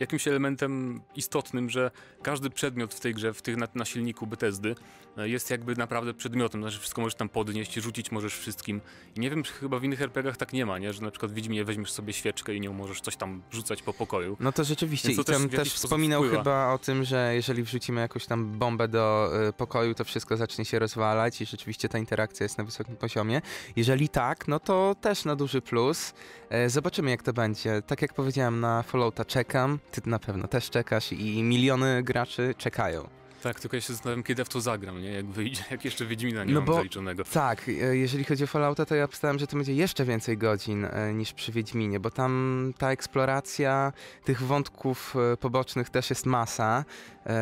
jakimś 0.00 0.28
elementem 0.28 1.00
istotnym, 1.16 1.70
że 1.70 1.90
każdy 2.22 2.50
przedmiot 2.50 2.94
w 2.94 3.00
tej 3.00 3.14
grze, 3.14 3.34
w 3.34 3.42
tych, 3.42 3.56
na, 3.56 3.68
na 3.74 3.84
silniku 3.84 4.26
Bethesdy 4.26 4.74
e, 5.16 5.28
jest 5.28 5.50
jakby 5.50 5.76
naprawdę 5.76 6.14
przedmiotem, 6.14 6.60
znaczy 6.60 6.78
wszystko 6.78 7.00
możesz 7.00 7.14
tam 7.14 7.28
podnieść, 7.28 7.74
rzucić 7.74 8.12
możesz 8.12 8.38
wszystkim. 8.38 8.80
I 9.16 9.20
nie 9.20 9.30
wiem, 9.30 9.42
czy 9.42 9.52
chyba 9.52 9.78
w 9.78 9.84
innych 9.84 10.02
RPGach 10.02 10.36
tak 10.36 10.52
nie 10.52 10.66
ma, 10.66 10.78
nie? 10.78 10.92
że 10.92 11.02
na 11.02 11.10
przykład 11.10 11.32
w 11.32 11.34
Wiedźminie 11.34 11.64
weźmiesz 11.64 11.92
sobie 11.92 12.12
świeczkę 12.12 12.54
i 12.54 12.60
nią 12.60 12.72
możesz 12.72 13.00
coś 13.00 13.16
tam 13.16 13.42
rzucać 13.50 13.82
po 13.82 13.92
pokoju. 13.92 14.36
No 14.40 14.52
to 14.52 14.64
rzeczywiście 14.64 15.08
Więc 15.08 15.16
to 15.16 15.22
i 15.22 15.24
też 15.24 15.36
tam 15.36 15.48
też 15.48 15.72
wspominał 15.72 16.22
wpływa. 16.22 16.38
chyba 16.38 16.72
o 16.72 16.78
tym, 16.78 17.04
że 17.04 17.34
jeżeli 17.34 17.62
wrzucimy 17.62 18.00
jakąś 18.00 18.26
tam 18.26 18.58
bombę 18.58 18.88
do 18.88 19.30
y, 19.48 19.52
pokoju, 19.52 19.94
to 19.94 20.04
wszystko 20.04 20.36
zacznie 20.36 20.64
się 20.64 20.78
rozwalać 20.78 21.40
i 21.40 21.46
rzeczywiście 21.46 21.88
ta 21.88 21.98
interakcja 21.98 22.44
jest 22.44 22.58
na 22.58 22.64
wysokim 22.64 22.96
poziomie. 22.96 23.42
Jeżeli 23.76 24.08
tak, 24.08 24.48
no 24.48 24.60
to 24.60 24.96
też 25.00 25.24
na 25.24 25.36
duży 25.36 25.60
plus. 25.60 26.14
E, 26.50 26.70
zobaczymy 26.70 27.10
jak 27.10 27.22
to 27.22 27.32
będzie. 27.32 27.82
Tak 27.82 28.02
jak 28.02 28.14
powiedziałem 28.14 28.60
na 28.60 28.82
Fallouta 28.82 29.24
czekam, 29.24 29.78
ty 29.90 30.00
na 30.06 30.18
pewno 30.18 30.48
też 30.48 30.70
czekasz 30.70 31.12
i 31.12 31.42
miliony 31.42 32.02
graczy 32.02 32.54
czekają. 32.58 33.08
Tak, 33.44 33.60
tylko 33.60 33.76
ja 33.76 33.80
się 33.80 33.92
zastanawiam, 33.92 34.22
kiedy 34.22 34.40
ja 34.40 34.44
w 34.44 34.48
to 34.48 34.60
zagram, 34.60 35.02
nie? 35.02 35.12
Jak 35.12 35.26
wyjdzie, 35.26 35.64
jak 35.70 35.84
jeszcze 35.84 36.06
Wiedźmina 36.06 36.44
nie 36.44 36.54
No 36.54 36.60
mam 36.60 36.66
bo- 36.66 36.74
zaliczonego. 36.74 37.24
Tak, 37.24 37.68
e, 37.68 37.72
jeżeli 37.96 38.24
chodzi 38.24 38.44
o 38.44 38.46
Fallouta, 38.46 38.86
to 38.86 38.94
ja 38.94 39.04
obstałem, 39.04 39.38
że 39.38 39.46
to 39.46 39.56
będzie 39.56 39.74
jeszcze 39.74 40.04
więcej 40.04 40.38
godzin 40.38 40.84
e, 40.84 41.14
niż 41.14 41.32
przy 41.32 41.52
Wiedźminie, 41.52 42.00
bo 42.00 42.10
tam 42.10 42.72
ta 42.78 42.90
eksploracja 42.90 43.92
tych 44.24 44.42
wątków 44.42 45.14
e, 45.32 45.36
pobocznych 45.36 45.90
też 45.90 46.10
jest 46.10 46.26
masa. 46.26 46.84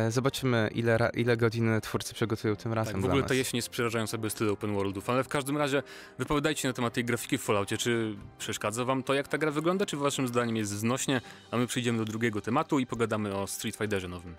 Zobaczymy, 0.09 0.69
ile, 0.75 1.09
ile 1.13 1.37
godzin 1.37 1.81
twórcy 1.81 2.13
przygotują 2.13 2.55
tym 2.55 2.73
razem 2.73 2.93
Tak, 2.93 3.01
w 3.01 3.05
ogóle 3.05 3.23
ta 3.23 3.33
jesień 3.33 3.57
jest 3.57 3.69
przerażająca 3.69 4.17
bez 4.17 4.33
tylu 4.33 4.53
open 4.53 4.73
worldów, 4.73 5.09
ale 5.09 5.23
w 5.23 5.27
każdym 5.27 5.57
razie 5.57 5.83
wypowiadajcie 6.17 6.67
na 6.67 6.73
temat 6.73 6.93
tej 6.93 7.05
grafiki 7.05 7.37
w 7.37 7.41
Falloutie, 7.41 7.77
czy 7.77 8.15
przeszkadza 8.37 8.85
wam 8.85 9.03
to, 9.03 9.13
jak 9.13 9.27
ta 9.27 9.37
gra 9.37 9.51
wygląda, 9.51 9.85
czy 9.85 9.97
waszym 9.97 10.27
zdaniem 10.27 10.55
jest 10.55 10.71
znośnie, 10.71 11.21
a 11.51 11.57
my 11.57 11.67
przejdziemy 11.67 11.97
do 11.97 12.05
drugiego 12.05 12.41
tematu 12.41 12.79
i 12.79 12.85
pogadamy 12.85 13.35
o 13.35 13.47
Street 13.47 13.75
Fighterze 13.75 14.07
nowym. 14.07 14.35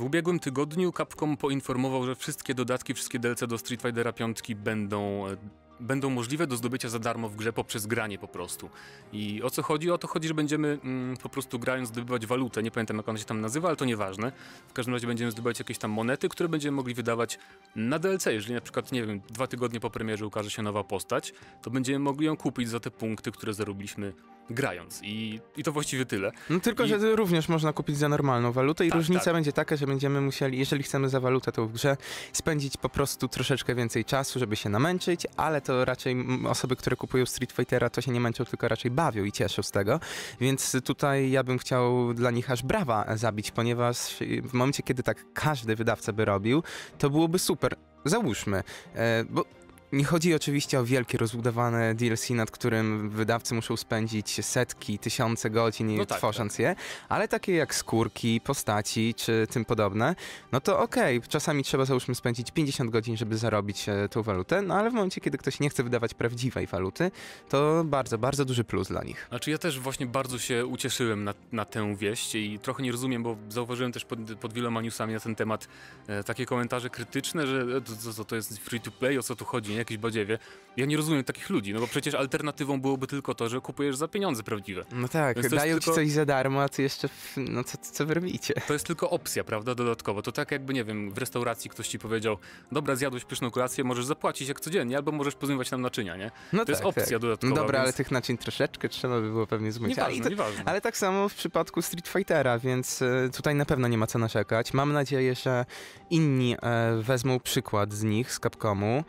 W 0.00 0.04
ubiegłym 0.04 0.38
tygodniu 0.38 0.92
Capcom 0.92 1.36
poinformował, 1.36 2.06
że 2.06 2.14
wszystkie 2.14 2.54
dodatki, 2.54 2.94
wszystkie 2.94 3.18
DLC 3.18 3.40
do 3.48 3.58
Street 3.58 3.82
Fightera 3.82 4.12
5 4.12 4.54
będą, 4.54 5.26
e, 5.26 5.36
będą 5.80 6.10
możliwe 6.10 6.46
do 6.46 6.56
zdobycia 6.56 6.88
za 6.88 6.98
darmo 6.98 7.28
w 7.28 7.36
grze 7.36 7.52
poprzez 7.52 7.86
granie 7.86 8.18
po 8.18 8.28
prostu. 8.28 8.70
I 9.12 9.42
o 9.42 9.50
co 9.50 9.62
chodzi? 9.62 9.90
O 9.90 9.98
to 9.98 10.08
chodzi, 10.08 10.28
że 10.28 10.34
będziemy 10.34 10.78
mm, 10.84 11.16
po 11.16 11.28
prostu 11.28 11.58
grając 11.58 11.88
zdobywać 11.88 12.26
walutę. 12.26 12.62
Nie 12.62 12.70
pamiętam 12.70 12.96
jak 12.96 13.08
ona 13.08 13.18
się 13.18 13.24
tam 13.24 13.40
nazywa, 13.40 13.68
ale 13.68 13.76
to 13.76 13.84
nieważne. 13.84 14.32
W 14.68 14.72
każdym 14.72 14.94
razie 14.94 15.06
będziemy 15.06 15.30
zdobywać 15.30 15.58
jakieś 15.58 15.78
tam 15.78 15.90
monety, 15.90 16.28
które 16.28 16.48
będziemy 16.48 16.76
mogli 16.76 16.94
wydawać 16.94 17.38
na 17.76 17.98
DLC. 17.98 18.26
Jeżeli 18.26 18.54
na 18.54 18.60
przykład, 18.60 18.92
nie 18.92 19.06
wiem, 19.06 19.20
dwa 19.30 19.46
tygodnie 19.46 19.80
po 19.80 19.90
premierze 19.90 20.26
ukaże 20.26 20.50
się 20.50 20.62
nowa 20.62 20.84
postać, 20.84 21.32
to 21.62 21.70
będziemy 21.70 21.98
mogli 21.98 22.26
ją 22.26 22.36
kupić 22.36 22.68
za 22.68 22.80
te 22.80 22.90
punkty, 22.90 23.32
które 23.32 23.54
zarobiliśmy 23.54 24.12
grając. 24.50 25.00
I, 25.02 25.40
i 25.56 25.62
to 25.62 25.72
właściwie 25.72 26.06
tyle. 26.06 26.32
No 26.50 26.60
tylko, 26.60 26.84
I- 26.84 26.88
że 26.88 27.16
również 27.16 27.48
można 27.48 27.72
kupić 27.72 27.96
za 27.98 28.08
normalną 28.08 28.52
walutę 28.52 28.86
i 28.86 28.88
Tak, 28.88 28.96
różnica 28.96 29.24
tak. 29.24 29.34
będzie 29.34 29.52
taka, 29.52 29.76
że 29.76 29.86
będziemy 29.86 30.20
musieli, 30.20 30.58
jeżeli 30.58 30.82
chcemy 30.82 31.08
za 31.08 31.20
walutę 31.20 31.52
tą 31.52 31.66
w 31.66 31.72
grze, 31.72 31.96
spędzić 32.32 32.76
po 32.76 32.88
prostu 32.88 33.28
troszeczkę 33.28 33.74
więcej 33.74 34.04
czasu, 34.04 34.38
żeby 34.38 34.56
się 34.56 34.68
namęczyć, 34.68 35.26
ale 35.36 35.60
to 35.60 35.84
raczej 35.84 36.16
osoby, 36.48 36.76
które 36.76 36.96
kupują 36.96 37.26
Street 37.26 37.52
Fightera, 37.52 37.90
to 37.90 38.00
się 38.00 38.12
nie 38.12 38.20
męczą, 38.20 38.44
tylko 38.44 38.68
raczej 38.68 38.90
bawią 38.90 39.24
i 39.24 39.32
cieszą 39.32 39.62
z 39.62 39.70
tego. 39.70 40.00
Więc 40.40 40.76
tutaj 40.84 41.30
ja 41.30 41.44
bym 41.44 41.58
chciał 41.58 42.14
dla 42.14 42.30
nich 42.30 42.50
aż 42.50 42.62
brawa 42.62 43.16
zabić, 43.16 43.50
ponieważ 43.50 44.16
w 44.42 44.52
momencie, 44.52 44.82
kiedy 44.82 45.02
tak 45.02 45.24
każdy 45.34 45.76
wydawca 45.76 46.12
by 46.12 46.24
robił, 46.24 46.62
to 46.98 47.10
byłoby 47.10 47.38
super. 47.38 47.74
Załóżmy, 48.04 48.62
e, 48.94 49.24
bo 49.30 49.44
nie 49.92 50.04
chodzi 50.04 50.34
oczywiście 50.34 50.80
o 50.80 50.84
wielkie, 50.84 51.18
rozbudowane 51.18 51.94
DLC, 51.94 52.30
nad 52.30 52.50
którym 52.50 53.10
wydawcy 53.10 53.54
muszą 53.54 53.76
spędzić 53.76 54.44
setki, 54.46 54.98
tysiące 54.98 55.50
godzin 55.50 55.96
No 55.96 56.06
tak, 56.06 56.18
tworząc 56.18 56.58
je, 56.58 56.76
ale 57.08 57.28
takie 57.28 57.54
jak 57.54 57.74
skórki, 57.74 58.40
postaci 58.40 59.14
czy 59.14 59.46
tym 59.50 59.64
podobne, 59.64 60.14
no 60.52 60.60
to 60.60 60.78
okej, 60.80 61.22
czasami 61.28 61.64
trzeba 61.64 61.84
załóżmy 61.84 62.14
spędzić 62.14 62.50
50 62.50 62.90
godzin, 62.90 63.16
żeby 63.16 63.36
zarobić 63.36 63.88
e, 63.88 64.08
tą 64.08 64.22
walutę, 64.22 64.62
no 64.62 64.74
ale 64.74 64.90
w 64.90 64.92
momencie, 64.92 65.20
kiedy 65.20 65.38
ktoś 65.38 65.60
nie 65.60 65.70
chce 65.70 65.82
wydawać 65.82 66.14
prawdziwej 66.14 66.66
waluty, 66.66 67.10
to 67.48 67.84
bardzo, 67.84 68.18
bardzo 68.18 68.44
duży 68.44 68.64
plus 68.64 68.88
dla 68.88 69.04
nich. 69.04 69.26
Znaczy 69.28 69.50
ja 69.50 69.58
też 69.58 69.80
właśnie 69.80 70.06
bardzo 70.06 70.38
się 70.38 70.66
ucieszyłem 70.66 71.24
na, 71.24 71.34
na 71.52 71.64
tę 71.64 71.96
wieść 71.96 72.34
i 72.34 72.58
trochę 72.58 72.82
nie 72.82 72.92
rozumiem, 72.92 73.22
bo 73.22 73.36
zauważyłem 73.48 73.92
też 73.92 74.04
pod, 74.04 74.18
pod 74.40 74.52
wieloma 74.52 74.80
newsami 74.80 75.14
na 75.14 75.20
ten 75.20 75.34
temat 75.34 75.68
e, 76.06 76.24
takie 76.24 76.46
komentarze 76.46 76.90
krytyczne, 76.90 77.46
że 77.46 77.66
e, 77.76 77.80
to, 77.80 78.12
to, 78.16 78.24
to 78.24 78.36
jest 78.36 78.58
free 78.58 78.80
to 78.80 78.90
play, 78.90 79.18
o 79.18 79.22
co 79.22 79.36
tu 79.36 79.44
chodzi, 79.44 79.72
nie? 79.72 79.79
Jakieś 79.80 79.98
badziewie. 79.98 80.38
Ja 80.76 80.86
nie 80.86 80.96
rozumiem 80.96 81.24
takich 81.24 81.50
ludzi, 81.50 81.74
no 81.74 81.80
bo 81.80 81.86
przecież 81.86 82.14
alternatywą 82.14 82.80
byłoby 82.80 83.06
tylko 83.06 83.34
to, 83.34 83.48
że 83.48 83.60
kupujesz 83.60 83.96
za 83.96 84.08
pieniądze 84.08 84.42
prawdziwe. 84.42 84.84
No 84.92 85.08
tak, 85.08 85.36
jest 85.36 85.50
dają 85.54 85.74
tylko- 85.78 85.90
ci 85.90 85.94
coś 85.94 86.10
za 86.10 86.24
darmo, 86.24 86.62
a 86.62 86.68
ty 86.68 86.82
jeszcze, 86.82 87.08
no 87.36 87.64
co, 87.64 87.78
co 87.78 88.06
wy 88.06 88.14
robicie? 88.14 88.54
To 88.66 88.72
jest 88.72 88.86
tylko 88.86 89.10
opcja, 89.10 89.44
prawda, 89.44 89.74
dodatkowo. 89.74 90.22
To 90.22 90.32
tak 90.32 90.50
jakby, 90.50 90.74
nie 90.74 90.84
wiem, 90.84 91.12
w 91.12 91.18
restauracji 91.18 91.70
ktoś 91.70 91.88
ci 91.88 91.98
powiedział, 91.98 92.36
dobra, 92.72 92.96
zjadłeś 92.96 93.24
pyszną 93.24 93.50
kolację, 93.50 93.84
możesz 93.84 94.04
zapłacić 94.04 94.48
jak 94.48 94.60
codziennie, 94.60 94.96
albo 94.96 95.12
możesz 95.12 95.34
pozmywać 95.34 95.70
nam 95.70 95.80
naczynia, 95.80 96.16
nie? 96.16 96.30
No 96.52 96.64
To 96.64 96.72
jest 96.72 96.80
tak, 96.82 96.88
opcja 96.88 97.04
tak. 97.06 97.18
dodatkowa, 97.18 97.50
No 97.54 97.56
dobra, 97.60 97.78
ale 97.78 97.86
więc- 97.88 97.96
tych 97.96 98.10
naczyń 98.10 98.38
troszeczkę 98.38 98.88
trzeba 98.88 99.20
by 99.20 99.28
było 99.30 99.46
pewnie 99.46 99.72
zmyć. 99.72 99.98
Ale, 99.98 100.08
Nieważne, 100.08 100.24
to, 100.24 100.30
nieważne. 100.30 100.62
ale 100.66 100.80
tak 100.80 100.96
samo 100.96 101.28
w 101.28 101.34
przypadku 101.34 101.82
Street 101.82 102.08
Fightera, 102.08 102.58
więc 102.58 103.02
e, 103.02 103.28
tutaj 103.36 103.54
na 103.54 103.64
pewno 103.64 103.88
nie 103.88 103.98
ma 103.98 104.06
co 104.06 104.18
narzekać. 104.18 104.72
Mam 104.74 104.92
nadzieję, 104.92 105.34
że 105.34 105.64
inni 106.10 106.56
e, 106.62 106.96
wezmą 107.02 107.40
przykład 107.40 107.92
z 107.92 108.02
nich, 108.02 108.32
z 108.32 108.40
Capcomu, 108.40 109.04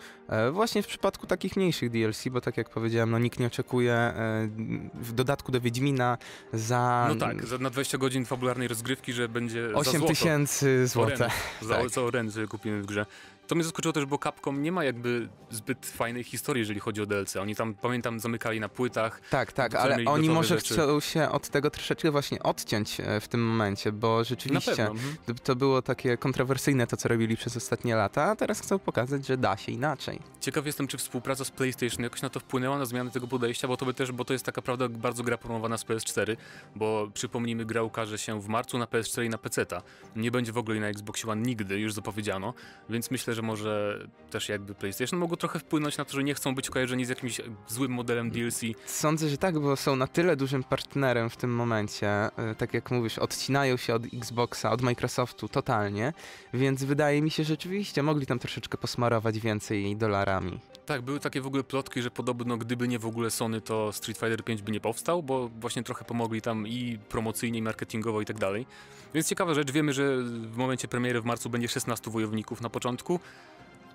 właśnie 0.52 0.84
w 0.84 0.88
przypadku 0.88 1.28
takich 1.28 1.56
mniejszych 1.56 1.90
DLC, 1.90 2.24
bo 2.32 2.42
tak 2.42 2.58
jak 2.58 2.70
powiedziałem, 2.70 3.12
no 3.12 3.20
nikt 3.20 3.40
nie 3.40 3.48
oczekuje 3.48 3.94
e, 3.94 4.48
w 4.94 5.12
dodatku 5.14 5.52
do 5.52 5.62
Wiedźmina 5.62 6.18
za 6.54 7.06
No 7.10 7.16
tak, 7.16 7.46
za, 7.46 7.58
na 7.58 7.70
20 7.70 7.98
godzin 7.98 8.26
fabularnej 8.26 8.68
rozgrywki, 8.68 9.14
że 9.14 9.30
będzie 9.30 9.70
za 9.70 9.76
8 9.76 9.94
złoto. 10.00 10.08
tysięcy 10.08 10.88
złota. 10.88 11.30
Za, 11.62 11.76
Tak. 11.76 11.90
za 11.90 12.02
kupimy 12.48 12.82
w 12.82 12.86
grze. 12.86 13.06
To 13.52 13.56
mnie 13.56 13.64
zaskoczyło 13.64 13.94
też, 13.94 14.06
bo 14.06 14.18
Capcom 14.18 14.62
nie 14.62 14.72
ma 14.72 14.84
jakby 14.84 15.30
zbyt 15.50 15.86
fajnej 15.86 16.24
historii, 16.24 16.60
jeżeli 16.60 16.80
chodzi 16.80 17.02
o 17.02 17.06
DLC. 17.06 17.36
Oni 17.36 17.56
tam, 17.56 17.74
pamiętam, 17.74 18.20
zamykali 18.20 18.60
na 18.60 18.70
płytach. 18.70 19.22
Tak, 19.30 19.52
tak, 19.52 19.76
ale 19.76 20.06
oni 20.06 20.30
może 20.30 20.56
rzeczy. 20.56 20.74
chcą 20.74 21.00
się 21.00 21.30
od 21.30 21.50
tego 21.50 21.70
troszeczkę 21.70 22.12
właśnie 22.12 22.44
odciąć 22.44 23.00
e, 23.00 23.20
w 23.20 23.28
tym 23.28 23.48
momencie, 23.48 23.92
bo 23.92 24.24
rzeczywiście 24.24 24.88
mhm. 24.88 25.16
to, 25.44 25.56
było 25.56 25.82
takie 25.82 26.18
kontrowersyjne 26.18 26.88
to, 26.88 26.98
co 26.98 27.10
robili 27.10 27.38
przez 27.38 27.58
ostatnie 27.58 27.96
lata, 27.96 28.24
a 28.24 28.36
teraz 28.36 28.62
chcą 28.62 28.80
pokazać, 28.80 29.26
że 29.26 29.38
da 29.38 29.58
się 29.58 29.72
inaczej. 29.72 30.20
Ciekaw 30.40 30.66
jestem, 30.66 30.88
czy 30.88 30.98
współpraca 30.98 31.46
z 31.46 31.52
PlayStation 31.52 32.04
jakoś 32.04 32.22
na 32.22 32.30
to 32.30 32.40
wpłynęła, 32.40 32.78
na 32.78 32.86
zmianę 32.86 33.12
tego 33.12 33.28
podejścia, 33.28 33.68
bo 33.68 33.78
to 33.78 33.86
by 33.86 33.94
też, 33.94 34.12
bo 34.12 34.26
to 34.26 34.34
jest 34.34 34.46
taka 34.46 34.62
prawda 34.62 34.90
bardzo 34.90 35.24
gra 35.24 35.38
promowana 35.38 35.78
z 35.78 35.86
PS4, 35.86 36.38
bo 36.76 37.08
przypomnijmy, 37.14 37.66
gra 37.66 37.84
ukaże 37.84 38.18
się 38.18 38.42
w 38.42 38.48
marcu 38.48 38.78
na 38.78 38.86
PS4 38.86 39.26
i 39.26 39.30
na 39.30 39.38
PC-ta. 39.38 39.82
Nie 40.16 40.32
będzie 40.32 40.52
w 40.52 40.58
ogóle 40.58 40.80
na 40.80 40.88
Xbox 40.88 41.26
One 41.26 41.42
nigdy, 41.42 41.80
już 41.80 41.94
zapowiedziano, 41.94 42.54
więc 42.90 43.12
myślę, 43.12 43.34
że 43.34 43.41
może 43.42 44.00
też 44.30 44.50
jakby 44.50 44.76
PlayStation 44.76 45.20
mogło 45.20 45.38
trochę 45.38 45.60
wpłynąć 45.60 45.98
na 45.98 46.06
to, 46.06 46.14
że 46.14 46.24
nie 46.24 46.34
chcą 46.34 46.56
być 46.56 46.70
kojarzeni 46.70 47.06
z 47.06 47.10
jakimś 47.10 47.42
złym 47.68 47.92
modelem 47.92 48.32
DLC. 48.32 48.62
Sądzę, 48.86 49.30
że 49.30 49.38
tak, 49.38 49.60
bo 49.60 49.76
są 49.76 49.96
na 49.96 50.08
tyle 50.08 50.36
dużym 50.36 50.64
partnerem 50.64 51.30
w 51.30 51.38
tym 51.38 51.56
momencie, 51.56 52.08
e, 52.10 52.56
tak 52.58 52.74
jak 52.74 52.92
mówisz, 52.92 53.20
odcinają 53.20 53.78
się 53.78 53.94
od 53.96 54.04
Xboxa, 54.14 54.72
od 54.72 54.82
Microsoftu 54.82 55.48
totalnie, 55.48 56.14
więc 56.54 56.84
wydaje 56.84 57.22
mi 57.22 57.32
się, 57.32 57.44
że 57.44 57.52
rzeczywiście 57.62 58.04
mogli 58.04 58.26
tam 58.26 58.40
troszeczkę 58.40 58.78
posmarować 58.78 59.40
więcej 59.40 59.96
dolarami. 59.98 60.60
Tak, 60.86 61.02
były 61.02 61.20
takie 61.20 61.42
w 61.42 61.48
ogóle 61.48 61.64
plotki, 61.64 62.02
że 62.02 62.12
podobno 62.12 62.58
gdyby 62.58 62.88
nie 62.88 63.00
w 63.00 63.06
ogóle 63.06 63.32
Sony, 63.32 63.62
to 63.62 63.94
Street 63.94 64.18
Fighter 64.18 64.44
5 64.44 64.62
by 64.62 64.72
nie 64.72 64.80
powstał, 64.80 65.24
bo 65.24 65.50
właśnie 65.50 65.84
trochę 65.84 66.06
pomogli 66.06 66.42
tam 66.42 66.68
i 66.68 67.00
promocyjnie, 67.10 67.60
i 67.60 67.62
marketingowo 67.62 68.22
i 68.22 68.26
tak 68.26 68.40
dalej. 68.40 68.66
Więc 69.14 69.28
ciekawa 69.28 69.54
rzecz, 69.54 69.72
wiemy, 69.72 69.94
że 69.94 70.18
w 70.24 70.58
momencie 70.58 70.88
premiery 70.88 71.22
w 71.22 71.26
marcu 71.26 71.50
będzie 71.50 71.68
16 71.68 72.12
wojowników 72.12 72.62
na 72.62 72.70
początku. 72.70 73.20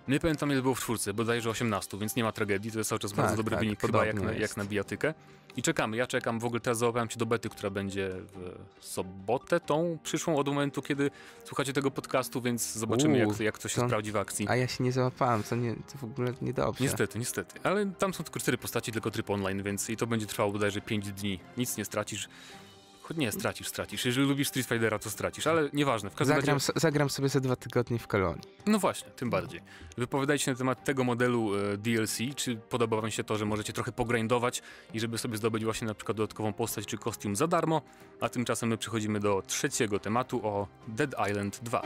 Nie 0.08 0.20
pamiętam 0.20 0.52
ile 0.52 0.62
było 0.62 0.75
w 0.75 0.80
czwórce, 0.80 1.14
bodajże 1.14 1.50
18, 1.50 1.98
więc 1.98 2.16
nie 2.16 2.25
ma 2.25 2.32
tragedii, 2.32 2.72
to 2.72 2.78
jest 2.78 2.88
cały 2.88 2.98
czas 2.98 3.10
Tak, 3.10 3.20
bardzo 3.20 3.36
dobry 3.36 3.50
tak, 3.50 3.60
wynik 3.64 3.80
chyba 3.80 4.06
jak 4.06 4.20
na, 4.20 4.30
jest. 4.30 4.40
jak 4.40 4.56
na 4.56 4.64
bijatykę. 4.64 5.14
I 5.56 5.62
czekamy, 5.62 5.96
ja 5.96 6.06
czekam, 6.06 6.38
w 6.38 6.44
ogóle 6.44 6.60
teraz 6.60 6.78
załapałem 6.78 7.10
się 7.10 7.18
do 7.18 7.26
bety, 7.26 7.48
która 7.48 7.70
będzie 7.70 8.10
w 8.80 8.84
sobotę, 8.84 9.60
tą 9.60 9.98
przyszłą 10.02 10.36
od 10.36 10.48
momentu, 10.48 10.82
kiedy 10.82 11.10
słuchacie 11.44 11.72
tego 11.72 11.90
podcastu, 11.90 12.40
więc 12.42 12.72
zobaczymy 12.72 13.18
Uuu, 13.18 13.30
jak, 13.32 13.40
jak 13.40 13.58
to 13.58 13.68
się 13.68 13.80
to- 13.80 13.86
sprawdzi 13.86 14.12
w 14.12 14.16
akcji. 14.16 14.46
A 14.48 14.56
ja 14.56 14.68
się 14.68 14.84
nie 14.84 14.92
załapałem, 14.92 15.42
to, 15.42 15.56
nie, 15.56 15.75
to 15.75 15.98
w 15.98 16.04
ogóle 16.04 16.32
niedobrze. 16.42 16.84
Niestety, 16.84 17.18
niestety. 17.18 17.60
Ale 17.62 17.86
tam 17.86 18.14
są 18.14 18.25
tylko 18.25 18.40
cztery 18.40 18.58
postaci, 18.58 18.92
tylko 18.92 19.10
tryb 19.10 19.30
online, 19.30 19.62
więc 19.62 19.90
i 19.90 19.96
to 19.96 20.06
będzie 20.06 20.26
trwało 20.26 20.52
bodajże 20.52 20.80
5 20.80 21.12
dni. 21.12 21.40
Nic 21.56 21.76
nie 21.76 21.84
stracisz. 21.84 22.28
Choć 23.08 23.16
nie, 23.16 23.32
stracisz, 23.32 23.68
stracisz. 23.68 24.04
Jeżeli 24.04 24.26
lubisz 24.26 24.48
Street 24.48 24.66
Fightera, 24.68 24.98
to 24.98 25.10
stracisz, 25.10 25.46
ale 25.46 25.70
nieważne. 25.72 26.10
W 26.10 26.14
każdym 26.14 26.36
Zagram, 26.36 26.54
razie, 26.56 26.72
zagram 26.76 27.10
sobie 27.10 27.28
za 27.28 27.40
dwa 27.40 27.56
tygodnie 27.56 27.98
w 27.98 28.06
kolonii. 28.06 28.42
no 28.66 28.78
właśnie, 28.78 29.10
tym 29.10 29.30
bardziej. 29.30 29.60
Wypowiadajcie 29.98 30.44
się 30.44 30.50
na 30.50 30.58
temat 30.58 30.84
tego 30.84 31.04
modelu 31.04 31.50
e, 31.54 31.76
DLC, 31.76 32.18
czy 32.36 32.56
podoba 32.56 33.00
wam 33.00 33.10
się 33.10 33.25
to, 33.25 33.38
że 33.38 33.44
możecie 33.44 33.72
trochę 33.72 33.92
pogrindować 33.92 34.62
i 34.94 35.00
żeby 35.00 35.18
sobie 35.18 35.36
zdobyć 35.36 35.64
właśnie 35.64 35.86
na 35.86 35.94
przykład 35.94 36.16
dodatkową 36.16 36.52
postać 36.52 36.86
czy 36.86 36.98
kostium 36.98 37.36
za 37.36 37.46
darmo, 37.46 37.82
a 38.20 38.28
tymczasem 38.28 38.68
my 38.68 38.76
przechodzimy 38.78 39.20
do 39.20 39.42
trzeciego 39.46 39.98
tematu 39.98 40.40
o 40.46 40.66
Dead 40.88 41.14
Island 41.30 41.60
2. 41.62 41.82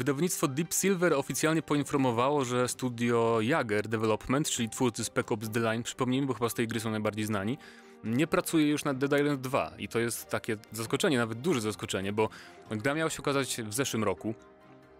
Wydawnictwo 0.00 0.48
Deep 0.48 0.74
Silver 0.74 1.12
oficjalnie 1.14 1.62
poinformowało, 1.62 2.44
że 2.44 2.68
studio 2.68 3.38
Jager 3.40 3.88
Development, 3.88 4.50
czyli 4.50 4.68
twórcy 4.68 5.04
Spec 5.04 5.32
Ops 5.32 5.50
The 5.50 5.60
Line, 5.60 5.82
przypomnijmy, 5.82 6.26
bo 6.26 6.34
chyba 6.34 6.48
z 6.48 6.54
tej 6.54 6.68
gry 6.68 6.80
są 6.80 6.90
najbardziej 6.90 7.24
znani, 7.24 7.58
nie 8.04 8.26
pracuje 8.26 8.68
już 8.68 8.84
nad 8.84 8.98
Dead 8.98 9.20
Island 9.20 9.40
2 9.40 9.72
i 9.78 9.88
to 9.88 9.98
jest 9.98 10.28
takie 10.28 10.56
zaskoczenie, 10.72 11.18
nawet 11.18 11.40
duże 11.40 11.60
zaskoczenie, 11.60 12.12
bo 12.12 12.28
gra 12.70 12.94
miała 12.94 13.10
się 13.10 13.18
okazać 13.18 13.56
w 13.64 13.74
zeszłym 13.74 14.04
roku, 14.04 14.34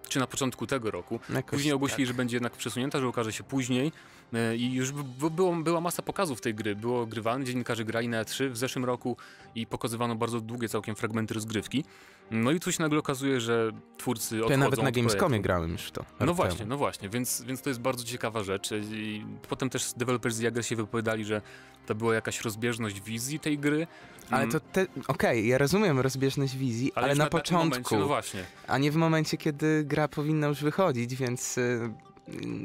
czy 0.08 0.18
na 0.18 0.26
początku 0.26 0.66
tego 0.66 0.90
roku. 0.90 1.20
Jakoś 1.34 1.50
Później 1.50 1.72
ogłosili, 1.72 2.04
tak. 2.04 2.06
że 2.06 2.14
będzie 2.14 2.36
jednak 2.36 2.52
przesunięta, 2.52 3.00
że 3.00 3.08
okaże 3.08 3.32
się 3.32 3.44
później 3.44 3.92
e, 4.32 4.56
i 4.56 4.72
już 4.72 4.92
było, 5.30 5.56
była 5.56 5.80
masa 5.80 6.02
pokazów 6.02 6.40
tej 6.40 6.54
gry. 6.54 6.76
Było 6.76 7.06
grywane, 7.06 7.44
dziennikarze 7.44 7.84
grali 7.84 8.08
na 8.08 8.24
E3 8.24 8.50
w 8.50 8.56
zeszłym 8.56 8.84
roku 8.84 9.16
i 9.54 9.66
pokazywano 9.66 10.16
bardzo 10.16 10.40
długie 10.40 10.68
całkiem 10.68 10.96
fragmenty 10.96 11.34
rozgrywki. 11.34 11.84
No 12.30 12.50
i 12.50 12.60
tu 12.60 12.72
się 12.72 12.82
nagle 12.82 12.98
okazuje, 12.98 13.40
że 13.40 13.70
twórcy 13.98 14.36
odchodzą 14.36 14.52
ja 14.52 14.58
nawet 14.58 14.82
na 14.82 14.90
Gamescomie 14.90 15.40
grałem 15.40 15.72
już 15.72 15.90
to. 15.90 16.04
No 16.20 16.34
właśnie, 16.34 16.58
temu. 16.58 16.70
no 16.70 16.76
właśnie, 16.76 17.08
więc, 17.08 17.42
więc 17.42 17.62
to 17.62 17.70
jest 17.70 17.80
bardzo 17.80 18.04
ciekawa 18.04 18.42
rzecz. 18.42 18.70
I 18.92 19.24
potem 19.48 19.70
też 19.70 19.92
deweloperzy 19.96 20.36
z 20.36 20.40
Jager 20.40 20.66
się 20.66 20.76
wypowiadali, 20.76 21.24
że 21.24 21.42
to 21.86 21.94
była 21.94 22.14
jakaś 22.14 22.40
rozbieżność 22.40 23.00
wizji 23.00 23.40
tej 23.40 23.58
gry. 23.58 23.86
Ale 24.30 24.42
Mm, 24.42 24.52
to 24.52 24.60
te, 24.60 24.86
okej, 25.08 25.48
ja 25.48 25.58
rozumiem 25.58 26.00
rozbieżność 26.00 26.56
wizji, 26.56 26.92
ale, 26.94 27.08
już 27.08 27.18
na, 27.18 27.24
takim 27.24 27.38
początku, 27.40 27.68
Momencie, 27.76 27.96
no 27.96 28.06
właśnie. 28.06 28.44
a 28.66 28.78
nie 28.78 28.90
w 28.90 28.96
momencie, 28.96 29.36
kiedy 29.36 29.84
gra 29.84 30.08
powinna 30.08 30.46
już 30.46 30.62
wychodzić, 30.62 31.14
więc 31.16 31.58
y, 31.58 31.90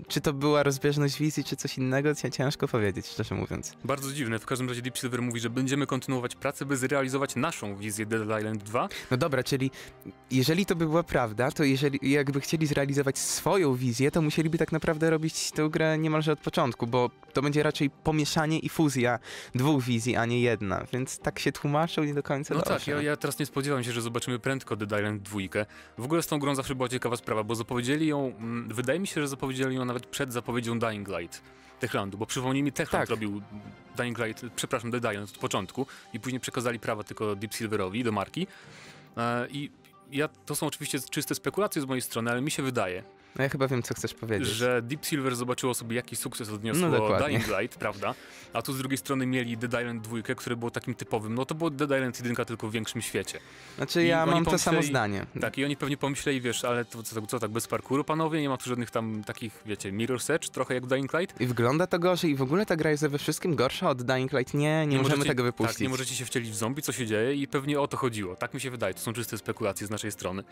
czy 0.07 0.21
to 0.21 0.33
była 0.33 0.63
rozbieżność 0.63 1.19
wizji, 1.19 1.43
czy 1.43 1.55
coś 1.55 1.77
innego, 1.77 2.09
ciężko 2.31 2.67
powiedzieć, 2.67 3.07
szczerze 3.07 3.35
mówiąc. 3.35 3.73
Bardzo 3.83 4.11
dziwne. 4.13 4.39
W 4.39 4.45
każdym 4.45 4.69
razie 4.69 4.81
Deep 4.81 4.97
Silver 4.97 5.21
mówi, 5.21 5.39
że 5.39 5.49
będziemy 5.49 5.87
kontynuować 5.87 6.35
pracę, 6.35 6.65
by 6.65 6.77
zrealizować 6.77 7.35
naszą 7.35 7.75
wizję 7.75 8.05
Dead 8.05 8.39
Island 8.39 8.63
2. 8.63 8.89
No 9.11 9.17
dobra, 9.17 9.43
czyli 9.43 9.71
jeżeli 10.31 10.65
to 10.65 10.75
by 10.75 10.85
była 10.85 11.03
prawda, 11.03 11.51
to 11.51 11.63
jeżeli 11.63 12.11
jakby 12.11 12.41
chcieli 12.41 12.67
zrealizować 12.67 13.17
swoją 13.17 13.75
wizję, 13.75 14.11
to 14.11 14.21
musieliby 14.21 14.57
tak 14.57 14.71
naprawdę 14.71 15.09
robić 15.09 15.51
tę 15.51 15.69
grę 15.69 15.97
niemalże 15.97 16.31
od 16.31 16.39
początku, 16.39 16.87
bo 16.87 17.09
to 17.33 17.41
będzie 17.41 17.63
raczej 17.63 17.89
pomieszanie 17.89 18.59
i 18.59 18.69
fuzja 18.69 19.19
dwóch 19.55 19.83
wizji, 19.83 20.15
a 20.15 20.25
nie 20.25 20.41
jedna, 20.41 20.85
więc 20.93 21.19
tak 21.19 21.39
się 21.39 21.51
tłumaczą 21.51 22.03
nie 22.03 22.13
do 22.13 22.23
końca 22.23 22.53
No 22.53 22.59
dobrze. 22.59 22.73
tak, 22.79 22.87
ja, 22.87 23.01
ja 23.01 23.17
teraz 23.17 23.39
nie 23.39 23.45
spodziewam 23.45 23.83
się, 23.83 23.91
że 23.91 24.01
zobaczymy 24.01 24.39
prędko 24.39 24.75
Dead 24.75 24.99
Island 25.01 25.21
2. 25.21 25.39
W 25.97 26.03
ogóle 26.05 26.21
z 26.23 26.27
tą 26.27 26.39
grą 26.39 26.55
zawsze 26.55 26.75
była 26.75 26.89
ciekawa 26.89 27.17
sprawa, 27.17 27.43
bo 27.43 27.55
zapowiedzieli 27.55 28.07
ją, 28.07 28.33
mm, 28.37 28.67
wydaje 28.73 28.99
mi 28.99 29.07
się, 29.07 29.21
że 29.21 29.27
zapowiedzieli 29.27 29.54
ją 29.59 29.85
nawet 29.85 30.05
przed 30.05 30.33
zapowiedzią 30.33 30.79
Dying 30.79 31.07
Light. 31.07 31.41
Techlandu, 31.79 32.17
bo 32.17 32.25
przypomnijmy, 32.25 32.71
Techland 32.71 33.01
Tak. 33.03 33.09
robił 33.09 33.41
Dying 33.97 34.17
Light, 34.19 34.45
przepraszam, 34.55 34.91
Dead 34.91 35.13
Island 35.13 35.29
od 35.29 35.37
początku 35.37 35.87
i 36.13 36.19
później 36.19 36.39
przekazali 36.39 36.79
prawa 36.79 37.03
tylko 37.03 37.35
Deep 37.35 37.53
Silverowi 37.53 38.03
do 38.03 38.11
marki. 38.11 38.47
E, 39.17 39.47
I 39.49 39.71
ja, 40.11 40.27
to 40.45 40.55
są 40.55 40.67
oczywiście 40.67 40.99
czyste 40.99 41.35
spekulacje 41.35 41.81
z 41.81 41.85
mojej 41.85 42.01
strony, 42.01 42.31
ale 42.31 42.41
mi 42.41 42.51
się 42.51 42.63
wydaje, 42.63 43.03
No 43.35 43.43
ja 43.43 43.49
chyba 43.49 43.67
wiem, 43.67 43.83
co 43.83 43.93
chcesz 43.93 44.13
powiedzieć. 44.13 44.47
że 44.47 44.81
Deep 44.81 45.05
Silver 45.05 45.35
zobaczyło 45.35 45.73
sobie, 45.73 45.95
jaki 45.95 46.15
sukces 46.15 46.49
odniosło 46.49 46.81
No 46.87 46.91
dokładnie. 46.91 47.27
Dying 47.27 47.59
Light, 47.59 47.77
prawda? 47.79 48.15
A 48.53 48.61
tu 48.61 48.73
z 48.73 48.77
drugiej 48.77 48.97
strony 48.97 49.25
mieli 49.25 49.57
Dead 49.57 49.81
Island 49.81 50.01
2, 50.03 50.35
które 50.35 50.55
było 50.55 50.71
takim 50.71 50.95
typowym, 50.95 51.35
no 51.35 51.45
to 51.45 51.55
było 51.55 51.69
Dead 51.69 51.89
Island 51.91 52.19
1 52.25 52.45
tylko 52.45 52.67
w 52.67 52.71
większym 52.71 53.01
świecie. 53.01 53.39
Znaczy 53.77 54.03
I 54.03 54.07
ja 54.07 54.25
mam 54.25 54.45
to 54.45 54.57
samo 54.57 54.83
zdanie. 54.83 55.25
Tak, 55.41 55.57
i 55.57 55.65
oni 55.65 55.77
pewnie 55.77 55.97
pomyśleli, 55.97 56.41
wiesz, 56.41 56.65
ale 56.65 56.85
to, 56.85 57.03
co, 57.03 57.21
co 57.21 57.39
tak 57.39 57.51
bez 57.51 57.67
parkouru, 57.67 58.03
panowie? 58.03 58.41
Nie 58.41 58.49
ma 58.49 58.57
tu 58.57 58.69
żadnych 58.69 58.91
tam 58.91 59.23
takich, 59.23 59.61
wiecie, 59.65 59.91
mirror's 59.91 60.33
edge, 60.33 60.49
trochę 60.49 60.73
jak 60.73 60.85
Dying 60.85 61.13
Light? 61.13 61.41
I 61.41 61.45
wygląda 61.45 61.87
to 61.87 61.99
gorzej 61.99 62.31
i 62.31 62.35
w 62.35 62.41
ogóle 62.41 62.65
ta 62.65 62.75
gra 62.75 62.91
jest 62.91 63.07
we 63.07 63.17
wszystkim 63.17 63.55
gorsza 63.55 63.89
od 63.89 64.01
Dying 64.03 64.33
Light. 64.33 64.53
Nie, 64.53 64.87
nie, 64.87 64.97
możemy 64.97 65.15
możecie- 65.15 65.29
tego 65.29 65.43
wypuścić. 65.43 65.75
Tak, 65.75 65.81
nie 65.81 65.89
możecie 65.89 66.15
się 66.15 66.25
wcielić 66.25 66.51
w 66.51 66.55
zombie, 66.55 66.81
co 66.81 66.91
się 66.91 67.05
dzieje 67.07 67.33
i 67.35 67.47
pewnie 67.47 67.79
o 67.79 67.87
to 67.87 67.97
chodziło. 67.97 68.35
Tak 68.35 68.53
mi 68.53 68.61
się 68.61 68.71
wydaje, 68.71 68.93
to 68.93 68.99
są 68.99 69.13
czyste 69.13 69.37
spekulacje 69.37 69.87
z 69.87 69.89
naszej 69.89 70.11
strony. 70.11 70.43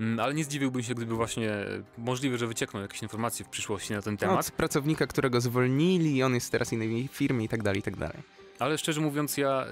Mm, 0.00 0.20
ale 0.20 0.34
nie 0.34 0.44
zdziwiłbym 0.44 0.82
się, 0.82 0.94
gdyby 0.94 1.14
właśnie, 1.14 1.50
możliwe, 1.98 2.25
możliwe, 2.26 2.38
że 2.38 2.46
wyciekną 2.46 2.80
jakieś 2.80 3.02
informacje 3.02 3.44
w 3.44 3.48
przyszłości 3.48 3.92
na 3.92 4.02
ten 4.02 4.14
Od 4.14 4.20
temat. 4.20 4.50
pracownika, 4.50 5.06
którego 5.06 5.40
zwolnili, 5.40 6.22
on 6.22 6.34
jest 6.34 6.52
teraz 6.52 6.70
w 6.70 6.72
innej 6.72 7.08
firmie 7.08 7.44
i 7.44 7.48
tak 7.48 7.62
dalej, 7.62 7.78
i 7.78 7.82
tak 7.82 7.96
dalej. 7.96 8.22
Ale 8.58 8.78
szczerze 8.78 9.00
mówiąc, 9.00 9.36
ja 9.36 9.66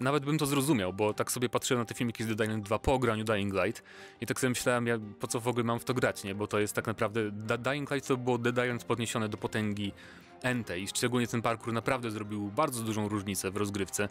nawet 0.00 0.24
bym 0.24 0.38
to 0.38 0.46
zrozumiał, 0.46 0.92
bo 0.92 1.14
tak 1.14 1.32
sobie 1.32 1.48
patrzyłem 1.48 1.80
na 1.80 1.84
te 1.84 1.94
filmiki 1.94 2.24
z 2.24 2.26
Dead 2.26 2.40
Island 2.40 2.64
2 2.64 2.78
po 2.78 2.98
graniu 2.98 3.24
Dying 3.24 3.54
Light 3.54 3.82
i 4.20 4.26
tak 4.26 4.40
sobie 4.40 4.48
myślałem, 4.50 4.86
ja, 4.86 4.98
po 5.20 5.26
co 5.26 5.40
w 5.40 5.48
ogóle 5.48 5.64
mam 5.64 5.78
w 5.80 5.84
to 5.84 5.94
grać, 5.94 6.24
nie? 6.24 6.34
Bo 6.34 6.46
to 6.46 6.58
jest 6.58 6.74
tak 6.74 6.86
naprawdę... 6.86 7.30
Da 7.30 7.58
Dying 7.58 7.90
Light 7.90 8.08
to 8.08 8.16
było 8.16 8.38
Dead 8.38 8.64
Island 8.64 8.84
podniesione 8.84 9.28
do 9.28 9.36
potęgi 9.36 9.92
NT 10.54 10.78
i 10.78 10.88
szczególnie 10.88 11.26
ten 11.26 11.42
parkour 11.42 11.72
naprawdę 11.72 12.10
zrobił 12.10 12.50
bardzo 12.56 12.82
dużą 12.82 13.08
różnicę 13.08 13.50
w 13.50 13.56
rozgrywce. 13.56 14.08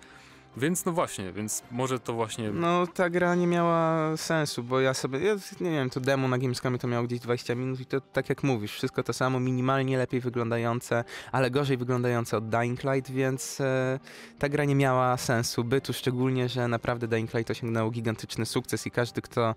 Więc 0.57 0.85
no 0.85 0.91
właśnie, 0.91 1.33
więc 1.33 1.63
może 1.71 1.99
to 1.99 2.13
właśnie... 2.13 2.51
No 2.51 2.87
ta 2.87 3.09
gra 3.09 3.35
nie 3.35 3.47
miała 3.47 4.17
sensu, 4.17 4.63
bo 4.63 4.79
ja 4.79 4.93
sobie, 4.93 5.19
ja 5.19 5.35
nie 5.61 5.71
wiem, 5.71 5.89
to 5.89 5.99
demo 5.99 6.27
na 6.27 6.37
Gamescomie 6.37 6.77
to 6.77 6.87
miało 6.87 7.07
gdzieś 7.07 7.19
20 7.19 7.55
minut 7.55 7.79
i 7.79 7.85
to 7.85 8.01
tak 8.01 8.29
jak 8.29 8.43
mówisz, 8.43 8.71
wszystko 8.73 9.03
to 9.03 9.13
samo, 9.13 9.39
minimalnie 9.39 9.97
lepiej 9.97 10.21
wyglądające, 10.21 11.03
ale 11.31 11.51
gorzej 11.51 11.77
wyglądające 11.77 12.37
od 12.37 12.49
Dying 12.49 12.83
Light, 12.83 13.11
więc 13.11 13.61
e, 13.61 13.99
ta 14.39 14.49
gra 14.49 14.65
nie 14.65 14.75
miała 14.75 15.17
sensu 15.17 15.63
bytu, 15.63 15.93
szczególnie, 15.93 16.49
że 16.49 16.67
naprawdę 16.67 17.07
Dying 17.07 17.33
Light 17.33 17.51
osiągnął 17.51 17.91
gigantyczny 17.91 18.45
sukces 18.45 18.87
i 18.87 18.91
każdy, 18.91 19.21
kto 19.21 19.55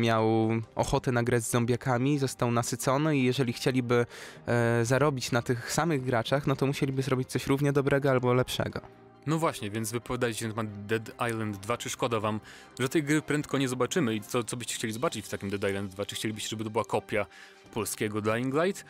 miał 0.00 0.50
ochotę 0.74 1.12
na 1.12 1.22
grę 1.22 1.40
z 1.40 1.50
zombiakami, 1.50 2.18
został 2.18 2.50
nasycony 2.50 3.16
i 3.16 3.24
jeżeli 3.24 3.52
chcieliby 3.52 4.06
e, 4.46 4.84
zarobić 4.84 5.32
na 5.32 5.42
tych 5.42 5.72
samych 5.72 6.04
graczach, 6.04 6.46
no 6.46 6.56
to 6.56 6.66
musieliby 6.66 7.02
zrobić 7.02 7.28
coś 7.28 7.46
równie 7.46 7.72
dobrego 7.72 8.10
albo 8.10 8.34
lepszego. 8.34 9.07
No 9.28 9.38
właśnie, 9.38 9.70
więc 9.70 9.92
wypowiadajcie 9.92 10.40
się 10.40 10.48
na 10.48 10.54
temat 10.54 10.86
Dead 10.86 11.10
Island 11.30 11.56
2, 11.56 11.76
czy 11.76 11.90
szkoda 11.90 12.20
wam, 12.20 12.40
że 12.78 12.88
tej 12.88 13.02
gry 13.02 13.22
prędko 13.22 13.58
nie 13.58 13.68
zobaczymy 13.68 14.14
i 14.14 14.20
co, 14.20 14.44
co 14.44 14.56
byście 14.56 14.74
chcieli 14.74 14.92
zobaczyć 14.92 15.26
w 15.26 15.28
takim 15.28 15.50
Dead 15.50 15.70
Island 15.70 15.92
2? 15.92 16.06
Czy 16.06 16.14
chcielibyście, 16.14 16.50
żeby 16.50 16.64
to 16.64 16.70
była 16.70 16.84
kopia 16.84 17.26
polskiego 17.74 18.20
Dying 18.20 18.54
Light? 18.54 18.84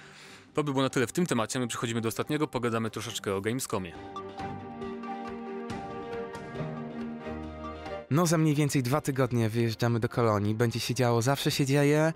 To 0.54 0.64
by 0.64 0.73
było 0.73 0.83
na 0.83 0.90
tyle 0.90 1.07
w 1.07 1.12
tym 1.12 1.26
temacie, 1.26 1.61
my 1.61 1.66
przechodzimy 1.68 2.00
do 2.00 2.09
ostatniego, 2.09 2.47
pogadamy 2.47 2.90
troszeczkę 2.90 3.35
o 3.35 3.40
Gamescomie. 3.40 3.92
No 8.11 8.26
za 8.26 8.38
mniej 8.38 8.54
więcej 8.54 8.83
dwa 8.83 9.00
tygodnie 9.00 9.49
wyjeżdżamy 9.49 10.00
do 10.00 10.09
kolonii, 10.09 10.54
będzie 10.54 10.80
się 10.80 10.95
działo, 10.95 11.23
zawsze 11.23 11.50
się 11.50 11.66
dzieje. 11.66 12.12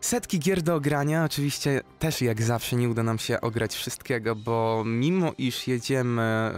Setki 0.00 0.38
gier 0.38 0.62
do 0.62 0.74
ogrania, 0.74 1.24
oczywiście 1.24 1.80
też 1.98 2.22
jak 2.22 2.42
zawsze 2.42 2.76
nie 2.76 2.88
uda 2.88 3.02
nam 3.02 3.18
się 3.18 3.40
ograć 3.40 3.74
wszystkiego, 3.74 4.36
bo 4.36 4.82
mimo 4.86 5.32
iż 5.38 5.68
jedziemy 5.68 6.22
e, 6.22 6.52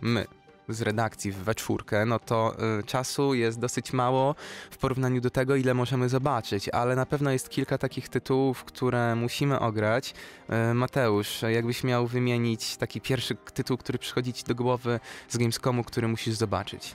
my 0.00 0.26
z 0.68 0.82
redakcji 0.82 1.32
we 1.32 1.54
czwórkę, 1.54 2.06
no 2.06 2.18
to 2.18 2.56
e, 2.78 2.82
czasu 2.82 3.34
jest 3.34 3.58
dosyć 3.58 3.92
mało 3.92 4.34
w 4.70 4.76
porównaniu 4.76 5.20
do 5.20 5.30
tego, 5.30 5.56
ile 5.56 5.74
możemy 5.74 6.08
zobaczyć, 6.08 6.68
ale 6.68 6.96
na 6.96 7.06
pewno 7.06 7.30
jest 7.30 7.48
kilka 7.48 7.78
takich 7.78 8.08
tytułów, 8.08 8.64
które 8.64 9.14
musimy 9.14 9.60
ograć. 9.60 10.14
E, 10.48 10.74
Mateusz, 10.74 11.42
jakbyś 11.42 11.84
miał 11.84 12.06
wymienić 12.06 12.76
taki 12.76 13.00
pierwszy 13.00 13.34
tytuł, 13.34 13.76
który 13.76 13.98
przychodzi 13.98 14.32
ci 14.32 14.44
do 14.44 14.54
głowy 14.54 15.00
z 15.28 15.36
Gamescomu, 15.36 15.84
który 15.84 16.08
musisz 16.08 16.34
zobaczyć. 16.34 16.94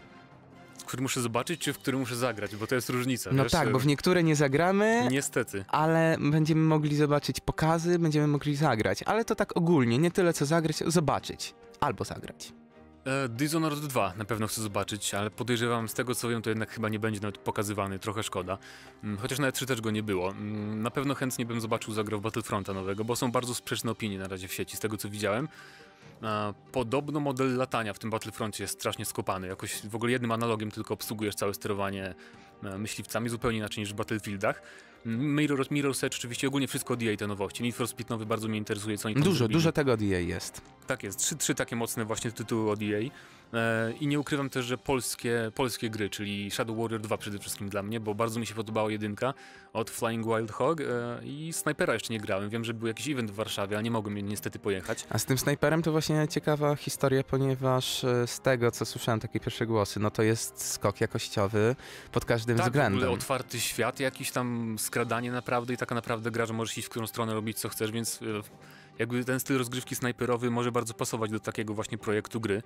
Który 0.86 1.04
muszę 1.04 1.22
zobaczyć, 1.22 1.62
czy 1.62 1.74
w 1.74 1.78
który 1.80 1.98
muszę 1.98 2.16
zagrać, 2.16 2.56
bo 2.56 2.68
to 2.68 2.75
jest 2.75 2.90
różnica. 2.90 3.30
No 3.34 3.44
wiesz? 3.44 3.51
tak, 3.51 3.72
bo 3.72 3.80
w 3.80 3.86
niektóre 3.86 4.24
nie 4.24 4.36
zagramy, 4.36 5.08
Niestety. 5.12 5.66
ale 5.68 6.18
będziemy 6.32 6.62
mogli 6.62 6.96
zobaczyć 6.96 7.40
pokazy, 7.40 8.00
będziemy 8.00 8.28
mogli 8.28 8.56
zagrać. 8.56 9.04
Ale 9.04 9.25
to 9.25 9.36
tak 9.36 9.58
ogólnie, 9.58 9.98
nie 9.98 10.12
tyle 10.12 10.34
co 10.34 10.46
zagrać, 10.46 10.78
zobaczyć. 10.88 11.54
Albo 11.80 12.04
zagrać. 12.04 12.54
E, 13.05 13.29
Dishonored 13.29 13.79
2 13.79 14.13
na 14.17 14.25
pewno 14.25 14.48
chcę 14.48 14.62
zobaczyć, 14.62 15.13
ale 15.13 15.31
podejrzewam 15.31 15.89
z 15.89 15.93
tego 15.93 16.15
co 16.15 16.29
wiem, 16.29 16.41
to 16.41 16.50
jednak 16.50 16.72
chyba 16.72 16.89
nie 16.89 17.00
będzie 17.00 17.20
nawet 17.22 17.38
pokazywany, 17.38 18.00
trochę 18.00 18.24
szkoda. 18.24 18.58
Mm, 19.03 19.17
Chociaż 19.17 19.39
na 19.39 19.51
E3 19.51 19.65
też 19.65 19.81
go 19.81 19.91
nie 19.91 20.03
było. 20.03 20.29
Mm, 20.31 20.81
Na 20.81 20.91
pewno 20.91 21.15
chętnie 21.15 21.46
bym 21.46 21.62
zobaczył 21.62 21.93
zagrał 21.93 22.22
Battlefronta 22.22 22.74
nowego, 22.74 23.03
bo 23.03 23.15
są 23.15 23.31
bardzo 23.31 23.55
sprzeczne 23.55 23.91
opinie 23.91 24.20
na 24.20 24.27
razie 24.27 24.48
w 24.48 24.53
sieci, 24.53 24.77
z 24.77 24.79
tego 24.79 24.98
co 24.98 25.10
widziałem. 25.10 25.48
E, 26.24 26.53
Podobno 26.72 27.20
model 27.20 27.55
latania 27.55 27.93
w 27.93 28.00
tym 28.00 28.10
Battlefroncie 28.10 28.63
jest 28.63 28.74
strasznie 28.74 29.05
skopany. 29.05 29.48
Jakoś 29.48 29.88
w 29.88 29.96
ogóle 29.96 30.12
jednym 30.12 30.31
analogiem 30.31 30.72
tylko 30.72 30.93
obsługujesz 30.93 31.36
całe 31.36 31.53
sterowanie 31.53 32.15
myśliwcami, 32.77 33.30
zupełnie 33.30 33.58
inaczej 33.58 33.82
niż 33.82 33.94
w 33.94 33.96
Battlefieldach. 33.96 34.62
Mirror, 35.06 35.60
Mirror's 35.68 36.06
Edge 36.06 36.18
oczywiście 36.18 36.48
ogólnie 36.48 36.68
wszystko 36.68 36.94
od 36.94 37.03
EA 37.03 37.18
te 37.18 37.27
nowości. 37.27 37.63
Need 37.63 37.75
for 37.75 37.88
Speed 37.88 38.10
nowy 38.13 38.25
bardzo 38.25 38.48
mnie 38.48 38.58
interesuje, 38.58 38.98
co 38.98 39.08
oni 39.08 39.15
tam 39.15 39.24
Dużo, 39.24 39.38
zrobili. 39.38 39.53
dużo 39.58 39.72
tego 39.72 39.94
od 39.94 40.01
EA 40.01 40.20
jest. 40.20 40.62
Tak 40.88 41.03
jest, 41.03 41.20
trzy, 41.20 41.36
trzy 41.36 41.56
takie 41.56 41.75
mocne 41.75 42.06
właśnie 42.06 42.32
tytuły 42.32 42.72
od 42.72 42.80
EA. 42.82 43.00
E, 43.53 43.94
I 44.00 44.08
nie 44.08 44.20
ukrywam 44.20 44.50
też, 44.50 44.66
że 44.66 44.77
polskie, 44.77 45.51
polskie 45.55 45.90
gry, 45.90 46.09
czyli 46.09 46.51
Shadow 46.51 46.77
Warrior 46.77 47.01
2 47.01 47.18
przede 47.18 47.40
wszystkim 47.40 47.70
dla 47.70 47.83
mnie, 47.83 48.00
bo 48.00 48.16
bardzo 48.16 48.40
mi 48.40 48.46
się 48.46 48.55
podobała 48.55 48.92
jedynka 48.92 49.33
od 49.74 49.90
Flying 49.90 50.25
Wild 50.25 50.51
Hog 50.51 50.81
e, 50.81 50.85
i 51.24 51.53
Snipera 51.53 51.94
jeszcze 51.94 52.14
nie 52.14 52.20
grałem. 52.20 52.50
Wiem, 52.50 52.64
że 52.66 52.74
był 52.74 52.88
jakiś 52.88 53.09
event 53.09 53.31
w 53.31 53.35
Warszawie, 53.35 53.77
a 53.77 53.81
nie 53.81 53.92
mogłem 53.92 54.18
niestety 54.18 54.59
pojechać. 54.59 55.05
A 55.09 55.18
z 55.20 55.25
tym 55.25 55.38
snajperem 55.38 55.81
to 55.81 55.92
właśnie 55.92 56.27
ciekawa 56.27 56.75
historia, 56.75 57.24
ponieważ 57.24 58.03
e, 58.03 58.27
z 58.27 58.40
tego, 58.40 58.72
co 58.72 58.85
słyszałem, 58.85 59.20
takie 59.20 59.40
pierwsze 59.40 59.66
głosy, 59.66 60.00
no 60.00 60.12
to 60.12 60.24
jest 60.24 60.72
skok 60.72 61.01
jakościowy 61.01 61.75
pod 62.12 62.25
każdym 62.25 62.50
tak, 62.57 62.66
w 62.66 62.70
ogóle 62.70 62.90
względem. 62.90 63.14
otwarty 63.14 63.59
świat, 63.59 64.00
jakiś 64.00 64.31
tam 64.31 64.75
skradanie 64.79 65.31
naprawdę 65.31 65.74
i 65.74 65.77
taka 65.77 65.96
naprawdę 65.96 66.31
gra, 66.31 66.46
że 66.46 66.53
możesz 66.53 66.77
iść 66.77 66.87
w 66.87 66.90
którą 66.90 67.07
stronę 67.07 67.33
robić 67.33 67.59
co 67.59 67.70
chcesz, 67.70 67.92
więc 67.92 68.22
e, 68.22 68.25
jakby 69.00 69.25
ten 69.25 69.40
styl 69.40 69.57
rozgrywki 69.57 69.96
snajperowy 69.96 70.51
może 70.51 70.72
bardzo 70.72 70.94
pasować 70.94 71.31
do 71.31 71.40
takiego 71.40 71.74
właśnie 71.74 71.98
projektu 71.98 72.40
gry. 72.42 72.64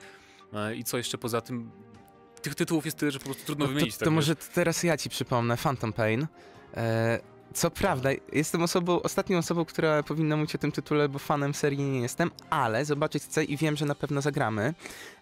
E, 0.54 0.76
I 0.76 0.84
co 0.84 0.98
jeszcze 0.98 1.18
poza 1.18 1.42
tym, 1.42 1.72
tych 2.42 2.56
tytułów 2.56 2.86
jest 2.86 2.98
tyle, 2.98 3.12
że 3.12 3.20
po 3.20 3.26
prostu 3.26 3.46
trudno 3.46 3.66
No 3.66 3.70
wymienić. 3.70 3.94
to, 3.94 4.00
tak 4.00 4.06
to 4.06 4.12
może 4.12 4.36
teraz 4.36 4.84
ja 4.84 4.98
ci 4.98 5.10
przypomnę 5.10 5.58
Phantom 5.58 5.94
Pain. 5.94 6.28
E, 6.78 7.20
co 7.56 7.72
prawda, 7.72 8.10
jestem 8.32 8.64
osobą, 8.64 9.02
ostatnią 9.02 9.38
osobą, 9.38 9.66
która 9.66 10.04
powinna 10.04 10.38
mówić 10.38 10.56
o 10.56 10.58
tym 10.58 10.72
tytule, 10.72 11.10
bo 11.10 11.20
fanem 11.20 11.54
serii 11.54 11.80
nie 11.80 12.02
jestem, 12.02 12.32
ale 12.50 12.86
zobaczyć 12.86 13.24
chcę 13.24 13.44
i 13.44 13.58
wiem, 13.58 13.76
że 13.76 13.86
na 13.86 13.96
pewno 13.96 14.22
zagramy, 14.22 14.74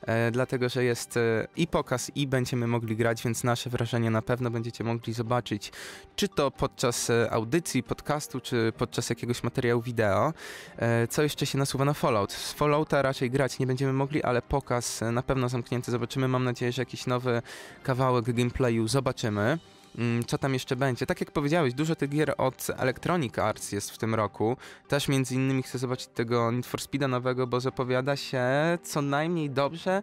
e, 0.02 0.32
dlatego 0.32 0.70
że 0.70 0.84
jest 0.84 1.18
e, 1.18 1.48
i 1.56 1.68
pokaz, 1.68 2.12
i 2.16 2.28
będziemy 2.28 2.68
mogli 2.68 2.96
grać, 2.96 3.24
więc 3.24 3.44
nasze 3.44 3.70
wrażenie 3.70 4.10
na 4.10 4.22
pewno 4.22 4.50
będziecie 4.50 4.84
mogli 4.84 5.14
zobaczyć, 5.14 5.72
czy 6.16 6.28
to 6.28 6.52
podczas 6.52 7.10
e, 7.10 7.32
audycji, 7.32 7.84
podcastu, 7.84 8.40
czy 8.40 8.74
podczas 8.78 9.10
jakiegoś 9.10 9.44
materiału 9.44 9.82
wideo. 9.82 10.34
E, 10.78 11.08
co 11.08 11.24
jeszcze 11.24 11.46
się 11.46 11.58
nasuwa 11.58 11.86
na 11.86 11.94
Fallout? 11.94 12.32
Z 12.32 12.54
Fallouta 12.54 13.02
raczej 13.02 13.32
grać 13.32 13.60
nie 13.60 13.68
będziemy 13.68 13.94
mogli, 13.94 14.24
ale 14.24 14.42
pokaz 14.42 15.02
e, 15.02 15.12
na 15.12 15.24
pewno 15.24 15.50
zamknięty 15.50 15.92
zobaczymy. 15.92 16.28
Mam 16.28 16.44
nadzieję, 16.44 16.72
że 16.72 16.82
jakiś 16.82 17.06
nowy 17.06 17.42
kawałek 17.84 18.34
gameplayu 18.34 18.88
zobaczymy. 18.88 19.60
Mm, 19.98 20.24
Co 20.26 20.38
tam 20.38 20.54
jeszcze 20.54 20.76
będzie? 20.76 21.06
Tak 21.06 21.20
jak 21.20 21.32
powiedziałeś, 21.32 21.74
dużo 21.74 21.96
tych 21.96 22.10
gier 22.10 22.36
od 22.38 22.68
Electronic 22.78 23.40
Arts 23.40 23.72
jest 23.72 23.92
w 23.92 23.98
tym 23.98 24.16
roku. 24.16 24.58
Też 24.88 25.08
między 25.08 25.36
innymi 25.36 25.64
chcę 25.64 25.78
zobaczyć 25.78 26.08
tego 26.08 26.52
Need 26.52 26.66
for 26.66 26.82
Speeda 26.82 27.08
nowego, 27.08 27.48
bo 27.48 27.60
zapowiada 27.60 28.16
się 28.16 28.44
co 28.84 29.02
najmniej 29.02 29.50
dobrze, 29.50 30.02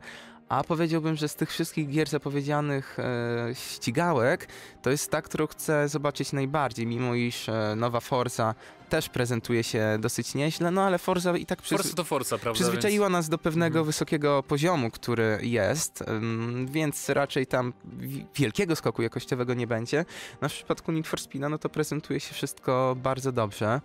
a 0.50 0.64
powiedziałbym, 0.64 1.16
że 1.16 1.28
z 1.28 1.34
tych 1.34 1.50
wszystkich 1.50 1.88
gier 1.88 2.08
zapowiedzianych 2.08 2.98
e, 2.98 3.04
ścigałek, 3.54 4.48
to 4.82 4.90
jest 4.90 5.10
ta, 5.10 5.22
którą 5.22 5.46
chcę 5.46 5.88
zobaczyć 5.88 6.32
najbardziej, 6.32 6.86
mimo 6.86 7.14
iż 7.14 7.48
e, 7.48 7.74
nowa 7.76 8.00
Forza 8.00 8.54
też 8.88 9.08
prezentuje 9.08 9.62
się 9.64 9.96
dosyć 10.00 10.34
nieźle, 10.34 10.70
no 10.70 10.82
ale 10.82 10.98
Forza 10.98 11.36
i 11.36 11.46
tak 11.46 11.62
przyz... 11.62 11.78
Forza 11.82 11.94
to 11.96 12.04
Forza, 12.04 12.38
prawda? 12.38 12.54
Przyzwyczaiła 12.54 13.08
nas 13.08 13.28
do 13.28 13.38
pewnego 13.38 13.78
Mhm. 13.78 13.86
wysokiego 13.86 14.42
poziomu, 14.42 14.90
który 14.90 15.38
jest, 15.42 16.02
ym, 16.08 16.66
więc 16.70 17.08
raczej 17.08 17.46
tam 17.46 17.72
wi- 17.84 18.26
wielkiego 18.34 18.76
skoku 18.76 19.02
jakościowego 19.02 19.54
nie 19.54 19.66
będzie. 19.66 20.04
No 20.42 20.48
w 20.48 20.52
przypadku 20.52 20.92
Need 20.92 21.06
for 21.08 21.20
Speeda, 21.20 21.48
no 21.48 21.58
to 21.58 21.68
prezentuje 21.68 22.20
się 22.20 22.34
wszystko 22.34 22.96
bardzo 23.02 23.32
dobrze. 23.32 23.80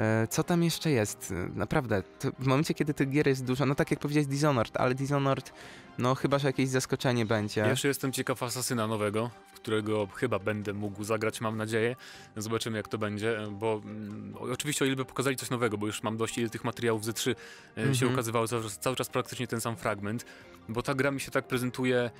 E, 0.00 0.26
Co 0.30 0.42
tam 0.44 0.62
jeszcze 0.62 0.90
jest? 0.90 1.32
E, 1.32 1.58
Naprawdę, 1.58 2.02
w 2.38 2.46
momencie, 2.46 2.74
kiedy 2.74 2.94
tych 2.94 3.10
gier 3.10 3.26
jest 3.28 3.44
dużo, 3.44 3.66
no 3.66 3.74
tak 3.74 3.90
jak 3.90 4.00
powiedziałeś 4.00 4.26
Dishonored, 4.26 4.76
ale 4.76 4.94
Dishonored, 4.94 5.52
no 5.98 6.14
chyba, 6.14 6.38
że 6.38 6.48
jakieś 6.48 6.68
zaskoczenie 6.68 7.26
będzie. 7.26 7.60
Jeszcze 7.60 7.88
jestem 7.88 8.12
ciekaw 8.12 8.42
Asasyna 8.42 8.86
nowego, 8.86 9.30
w 9.52 9.54
którego 9.54 10.06
chyba 10.14 10.38
będę 10.38 10.72
mógł 10.74 11.04
zagrać, 11.04 11.40
mam 11.40 11.56
nadzieję. 11.56 11.96
Zobaczymy 12.36 12.76
jak 12.76 12.88
to 12.88 12.98
będzie, 12.98 13.38
bo 13.50 13.80
mm, 13.84 14.34
oczywiście 14.40 14.84
o 14.84 14.86
ile 14.86 14.96
by 14.96 15.04
pokazali 15.04 15.36
coś 15.36 15.50
nowego, 15.50 15.78
bo 15.78 15.86
już 15.86 16.02
mam 16.02 16.16
dość 16.16 16.38
ile 16.38 16.48
tych 16.50 16.64
materiałów 16.64 17.04
ze 17.04 17.12
3 17.12 17.30
e, 17.30 17.34
się 17.76 17.90
Mhm. 17.90 18.12
ukazywało, 18.12 18.48
cały, 18.48 18.62
czas- 18.62 18.78
cały 18.78 18.96
czas 18.96 19.08
praktycznie 19.08 19.46
ten 19.46 19.60
sam 19.60 19.76
fragment, 19.76 20.24
bo 20.68 20.82
ta 20.82 20.94
gra 20.94 21.10
mi 21.10 21.20
się 21.20 21.30
tak 21.30 21.48
prezentuje 21.48 21.98
e, 21.98 22.10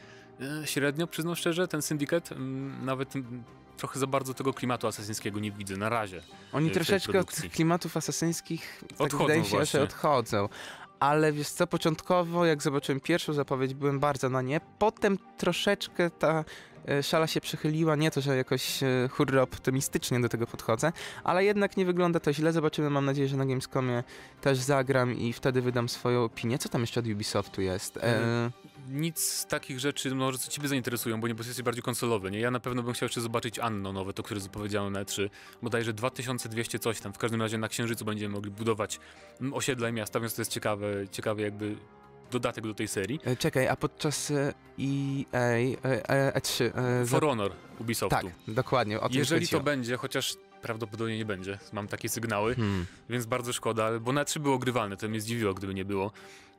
średnio, 0.65 1.07
przyznam 1.07 1.37
szczerze, 1.37 1.69
ten 1.69 1.83
syndikat, 1.83 2.31
nawet 2.83 3.13
trochę 3.77 3.99
za 3.99 4.07
bardzo 4.07 4.35
tego 4.35 4.53
klimatu 4.53 4.87
asasyńskiego 4.87 5.41
nie 5.41 5.53
widzę, 5.53 5.77
na 5.77 5.89
razie. 5.89 6.23
Oni 6.53 6.67
tej 6.67 6.75
troszeczkę 6.75 7.21
od 7.21 7.31
klimatów 7.31 7.97
asesyńskich, 7.97 8.85
tak 8.89 9.01
Odchodzą 9.01 9.25
wydaje 9.25 9.45
się, 9.45 9.51
właśnie. 9.51 9.81
że 9.81 9.85
odchodzą. 9.85 10.49
Ale 11.01 11.33
wiesz 11.33 11.49
co, 11.49 11.67
początkowo 11.67 12.47
jak 12.47 12.63
zobaczyłem 12.63 13.01
pierwszą 13.01 13.33
zapowiedź, 13.33 13.75
byłem 13.75 14.01
bardzo 14.01 14.29
na 14.29 14.43
nie. 14.43 14.61
Potem 14.79 15.19
troszeczkę 15.37 16.11
ta 16.11 16.39
e, 16.39 16.45
szala 17.03 17.27
się 17.27 17.41
przychyliła. 17.41 17.97
Nie 17.97 18.11
to, 18.11 18.21
że 18.21 18.37
jakoś 18.37 18.83
e, 18.83 19.09
hurra 19.11 19.43
optymistycznie 19.43 20.21
do 20.21 20.29
tego 20.29 20.47
podchodzę, 20.47 20.93
ale 21.25 21.45
jednak 21.45 21.77
nie 21.77 21.85
wygląda 21.85 22.21
to 22.21 22.33
źle. 22.33 22.53
Zobaczymy, 22.53 22.91
mam 22.91 23.05
nadzieję, 23.05 23.29
że 23.29 23.37
na 23.37 23.47
Gamescomie 23.47 24.03
też 24.41 24.59
zagram 24.59 25.15
i 25.15 25.33
wtedy 25.33 25.63
wydam 25.63 25.89
swoją 25.89 26.25
opinię. 26.25 26.59
Co 26.59 26.69
tam 26.69 26.81
jeszcze 26.81 27.01
od 27.01 27.07
Ubisoftu 27.07 27.63
jest? 27.63 27.97
E, 27.97 28.51
nic 28.89 29.21
z 29.21 29.47
takich 29.47 29.81
rzeczy, 29.81 30.15
może 30.15 30.39
co 30.39 30.51
ciebie 30.51 30.69
zainteresują, 30.69 31.21
bo 31.21 31.29
nie 31.29 31.35
bo 31.35 31.45
jesteś 31.45 31.63
bardziej 31.63 31.83
konsolowy, 31.83 32.31
nie? 32.31 32.41
Ja 32.41 32.51
na 32.51 32.61
pewno 32.61 32.83
bym 32.83 32.93
chciał 32.93 33.07
jeszcze 33.07 33.21
zobaczyć 33.21 33.59
Anno 33.59 33.93
nowe, 33.93 34.13
to 34.13 34.23
które 34.23 34.41
zapowiedziano 34.41 34.91
na 34.91 35.05
E3, 35.05 35.31
bodajże 35.63 35.93
2200 35.93 36.79
coś 36.79 37.01
tam, 37.01 37.13
w 37.13 37.19
każdym 37.19 37.43
razie 37.43 37.59
na 37.59 37.69
Księżycu 37.69 38.05
będziemy 38.05 38.33
mogli 38.33 38.51
budować 38.51 39.01
osiedla 39.53 39.89
i 39.89 39.93
miasta, 39.93 40.21
więc 40.21 40.35
to 40.35 40.41
jest 40.41 40.53
ciekawe, 40.53 40.87
ciekawe 41.11 41.43
jakby 41.43 41.77
dodatek 42.31 42.65
do 42.65 42.75
tej 42.75 42.89
serii. 42.89 43.21
E, 43.25 43.37
Czekaj, 43.37 43.69
a 43.69 43.77
podczas 43.77 44.31
EA, 44.31 45.39
e, 45.85 46.09
E, 46.09 46.33
E3, 46.41 46.65
e, 47.03 47.07
For 47.07 47.23
Honor 47.23 47.53
Ubisoftu. 47.79 48.17
tak, 48.17 48.27
dokładnie, 48.49 49.01
o 49.01 49.09
tym 49.09 49.19
Jeżeli 49.19 49.49
to 49.49 49.61
będzie, 49.61 49.97
chociaż 49.97 50.37
prawdopodobnie 50.63 51.19
nie 51.19 51.25
będzie, 51.25 51.59
mam 51.73 51.89
takie 51.89 52.09
sygnały, 52.09 52.55
Hmm. 52.55 52.87
więc 53.11 53.27
bardzo 53.27 53.53
szkoda, 53.53 53.99
bo 53.99 54.13
na 54.13 54.25
3 54.25 54.41
było 54.41 54.59
grywalne, 54.59 54.97
to 54.97 55.09
mnie 55.09 55.21
zdziwiło, 55.21 55.55
gdyby 55.55 55.75
nie 55.75 55.85
było. 55.85 56.11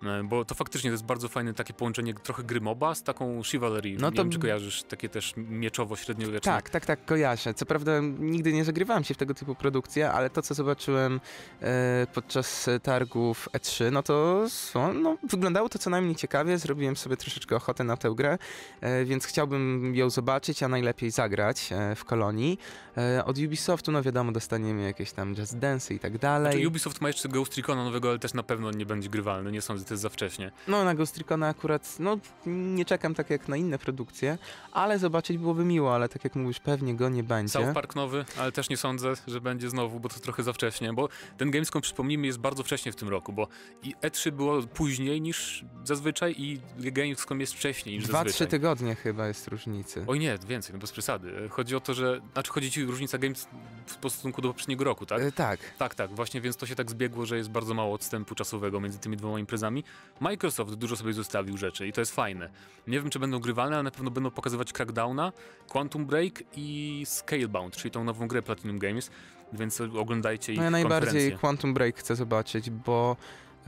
E, 0.04 0.24
Bo 0.24 0.46
to 0.46 0.56
faktycznie 0.56 0.90
to 0.90 0.94
jest 0.94 1.04
bardzo 1.06 1.30
fajne 1.30 1.54
takie 1.54 1.74
połączenie 1.74 2.14
trochę 2.14 2.44
gry 2.44 2.62
MOBA 2.62 2.96
z 2.96 3.04
taką 3.04 3.44
chivalry. 3.44 3.96
No 4.00 4.10
nie 4.10 4.16
to- 4.16 4.24
wiem, 4.24 4.32
czy 4.32 4.40
kojarzysz 4.40 4.84
takie 4.84 5.10
też 5.10 5.34
mieczowo-średniowieczne. 5.38 6.52
Tak, 6.52 6.70
tak, 6.70 6.86
tak, 6.86 7.06
kojarzę. 7.06 7.54
Co 7.54 7.66
prawda 7.66 7.92
nigdy 8.20 8.54
nie 8.54 8.66
zagrywałem 8.66 9.04
się 9.04 9.14
w 9.14 9.18
tego 9.18 9.34
typu 9.34 9.56
produkcje, 9.56 10.12
ale 10.12 10.30
to, 10.30 10.42
co 10.42 10.54
zobaczyłem 10.54 11.20
e, 11.62 12.08
podczas 12.14 12.70
targów 12.84 13.50
E3, 13.54 13.92
no 13.92 14.04
to 14.04 14.46
no, 14.94 15.18
wyglądało 15.24 15.70
to 15.70 15.80
co 15.80 15.90
najmniej 15.90 16.16
ciekawie. 16.16 16.58
Zrobiłem 16.58 16.96
sobie 16.96 17.18
troszeczkę 17.18 17.56
ochotę 17.56 17.84
na 17.84 17.98
tę 17.98 18.14
grę, 18.16 18.38
e, 18.82 19.06
więc 19.06 19.26
chciałbym 19.26 19.96
ją 19.96 20.10
zobaczyć, 20.10 20.64
a 20.64 20.68
najlepiej 20.68 21.12
zagrać 21.12 21.70
e, 21.72 21.96
w 21.96 22.06
kolonii. 22.06 22.60
E, 22.98 23.26
od 23.26 23.38
Ubisoftu, 23.38 23.92
no 23.92 24.04
wiadomo, 24.04 24.32
dostaniemy 24.32 24.84
jakieś 24.84 25.12
tam 25.12 25.36
Just 25.38 25.58
Dance 25.58 25.94
i 25.94 26.00
tak 26.00 26.18
dalej. 26.18 26.52
Znaczy, 26.54 26.68
Ubisoft 26.68 27.02
ma 27.02 27.08
jeszcze 27.08 27.30
Ghost 27.30 27.58
Recona 27.58 27.84
nowego, 27.84 28.10
ale 28.10 28.20
też 28.20 28.34
na 28.34 28.44
pewno 28.44 28.72
nie 28.72 28.86
będzie 28.86 29.10
grywalny, 29.10 29.52
nie 29.52 29.62
sądzę, 29.62 29.86
to 29.92 29.94
jest 29.94 30.02
za 30.02 30.10
wcześnie. 30.10 30.52
No 30.68 30.84
na 30.84 30.96
Ghost 30.96 31.18
Recona 31.18 31.48
akurat, 31.48 32.00
no 32.00 32.18
nie 32.46 32.86
czekam 32.86 33.16
tak 33.16 33.30
jak 33.30 33.48
na 33.48 33.58
inne 33.58 33.78
produkcje, 33.78 34.38
ale 34.72 35.00
zobaczyć 35.00 35.38
byłoby 35.38 35.66
miło, 35.66 35.96
ale 35.96 36.10
tak 36.10 36.24
jak 36.24 36.36
mówisz, 36.36 36.60
pewnie 36.60 36.96
go 36.96 37.10
nie 37.10 37.24
będzie. 37.24 37.54
South 37.54 37.74
Park 37.74 37.96
nowy, 37.96 38.26
ale 38.38 38.52
też 38.52 38.70
nie 38.70 38.78
sądzę, 38.78 39.14
że 39.28 39.42
będzie 39.42 39.70
znowu, 39.70 40.00
bo 40.00 40.10
to 40.10 40.20
trochę 40.20 40.44
za 40.44 40.54
wcześnie, 40.54 40.94
bo 40.94 41.10
ten 41.38 41.52
Gamescom, 41.52 41.82
przypomnijmy, 41.82 42.28
jest 42.28 42.40
bardzo 42.40 42.64
wcześnie 42.64 42.92
w 42.92 42.96
tym 42.96 43.10
roku, 43.10 43.34
bo 43.34 43.48
i 43.84 43.96
E3 43.96 44.32
było 44.32 44.62
później 44.62 45.22
niż 45.22 45.66
zazwyczaj 45.84 46.36
i 46.38 46.60
Gamescom 46.78 47.40
jest 47.40 47.54
wcześniej 47.54 47.96
niż 47.96 48.08
Dwa, 48.08 48.24
trzy 48.24 48.30
zazwyczaj. 48.32 48.48
tygodnie 48.48 48.96
chyba 48.96 49.28
jest 49.28 49.48
różnicy. 49.48 50.04
Oj 50.08 50.20
nie, 50.20 50.38
więcej, 50.48 50.74
no 50.74 50.80
bez 50.80 50.92
przesady. 50.92 51.50
Chodzi 51.50 51.76
o 51.76 51.80
to, 51.80 51.94
że, 51.94 52.22
znaczy 52.34 52.52
chodzi 52.52 52.72
ci 52.72 52.86
różnica 52.86 53.18
Games 53.18 53.48
w 53.86 53.92
stosunku 53.92 54.42
do 54.42 54.48
poprzedniego 54.48 54.84
roku, 54.84 55.06
tak? 55.06 55.22
E, 55.22 55.32
tak. 55.32 55.60
Tak, 55.78 55.96
tak, 55.96 56.16
właśnie, 56.16 56.42
więc 56.42 56.58
to 56.58 56.66
się 56.66 56.76
tak 56.76 56.92
zbiegło, 56.92 57.26
że 57.26 57.38
jest 57.38 57.50
bardzo 57.50 57.74
mało 57.74 57.94
odstępu 57.94 58.36
czasowego 58.36 58.80
między 58.80 59.00
tymi 59.00 59.18
dwoma 59.18 59.40
imprezami. 59.40 59.81
Microsoft 60.20 60.74
dużo 60.74 60.96
sobie 60.96 61.13
zostawił 61.13 61.58
rzeczy 61.58 61.88
i 61.88 61.94
to 61.94 62.02
jest 62.02 62.15
fajne. 62.15 62.50
Nie 62.88 63.00
wiem, 63.00 63.10
czy 63.10 63.20
będą 63.20 63.39
grywalne, 63.39 63.76
ale 63.76 63.84
na 63.84 63.91
pewno 63.91 64.12
będą 64.12 64.32
pokazywać 64.32 64.74
Crackdowna, 64.74 65.32
Quantum 65.67 66.06
Break 66.06 66.44
i 66.56 67.02
Scalebound, 67.06 67.76
czyli 67.76 67.91
tą 67.91 68.04
nową 68.04 68.28
grę 68.28 68.41
Platinum 68.41 68.80
Games, 68.80 69.12
więc 69.54 69.82
oglądajcie 69.82 70.54
ich 70.54 70.58
No 70.58 70.63
ja 70.63 70.72
najbardziej. 70.72 71.38
Quantum 71.38 71.74
Break 71.74 71.98
chcę 71.98 72.15
zobaczyć, 72.15 72.70
bo 72.70 73.17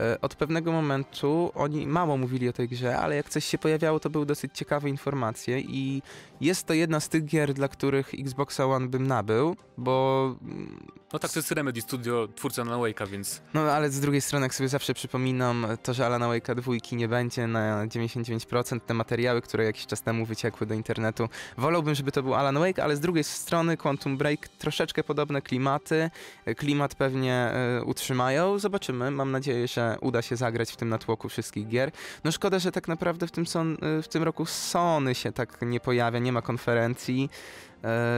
e, 0.00 0.20
od 0.20 0.34
pewnego 0.34 0.72
momentu 0.72 1.52
oni 1.54 1.86
mało 1.86 2.16
mówili 2.16 2.48
o 2.48 2.52
tej 2.52 2.68
grze, 2.68 2.98
ale 2.98 3.16
jak 3.16 3.28
coś 3.28 3.44
się 3.44 3.58
pojawiało, 3.58 4.00
to 4.00 4.10
były 4.10 4.26
dosyć 4.26 4.54
ciekawe 4.54 4.88
informacje 4.88 5.60
i 5.60 6.02
jest 6.40 6.66
to 6.66 6.74
jedna 6.74 7.00
z 7.00 7.08
tych 7.08 7.24
gier, 7.24 7.54
dla 7.54 7.68
których 7.68 8.14
Xboxa 8.14 8.66
One 8.66 8.88
bym 8.88 9.06
nabył, 9.06 9.56
bo 9.78 10.36
mm, 10.42 10.86
No 11.12 11.18
tak, 11.18 11.32
to 11.32 11.38
jest 11.38 11.52
Remedy 11.52 11.80
Studio, 11.80 12.28
twórca 12.34 12.62
Alan 12.62 12.80
Wake'a, 12.80 13.08
więc 13.08 13.42
no 13.54 13.60
ale 13.60 13.90
z 13.90 14.00
drugiej 14.00 14.20
strony, 14.20 14.46
jak 14.46 14.54
sobie 14.54 14.68
zawsze 14.68 14.94
przypominam, 14.94 15.66
to, 15.82 15.94
że 15.94 16.06
Alana 16.06 16.26
Wake'a 16.26 16.54
dwójki 16.54 16.96
nie 16.96 17.08
będzie 17.08 17.46
na 17.46 17.86
99%, 17.86 18.80
te 18.80 18.94
materiały, 18.94 19.42
które 19.42 19.64
jakiś 19.64 19.86
czas 19.86 20.02
temu 20.02 20.26
wyciekły 20.26 20.66
do 20.66 20.74
internetu, 20.74 21.28
wolałbym, 21.58 21.94
żeby 21.94 22.12
to 22.12 22.22
był 22.22 22.34
Alan 22.34 22.58
Wake, 22.58 22.84
ale 22.84 22.96
z 22.96 23.00
drugiej 23.00 23.24
strony 23.24 23.76
Quantum 23.76 24.16
Break 24.16 24.48
troszeczkę 24.48 25.04
podobne 25.04 25.42
klimaty, 25.42 26.10
klimat 26.56 26.94
pewnie 26.94 27.34
e, 27.34 27.82
utrzymają, 27.84 28.58
zobaczymy, 28.58 29.10
mam 29.10 29.30
nadzieję, 29.30 29.68
że 29.68 29.96
uda 30.00 30.22
się 30.22 30.36
zagrać 30.36 30.72
w 30.72 30.76
tym 30.76 30.88
natłoku 30.88 31.28
wszystkich 31.28 31.68
gier. 31.68 31.90
No 32.24 32.32
szkoda, 32.32 32.58
że 32.58 32.72
tak 32.72 32.88
naprawdę 32.88 33.26
w 33.26 33.30
tym, 33.30 33.46
son, 33.46 33.76
e, 33.98 34.02
w 34.02 34.08
tym 34.08 34.22
roku 34.22 34.46
Sony 34.46 35.14
się 35.14 35.32
tak 35.32 35.58
nie 35.62 35.80
pojawia, 35.80 36.18
nie 36.18 36.32
ma 36.32 36.42
konferencji, 36.42 37.30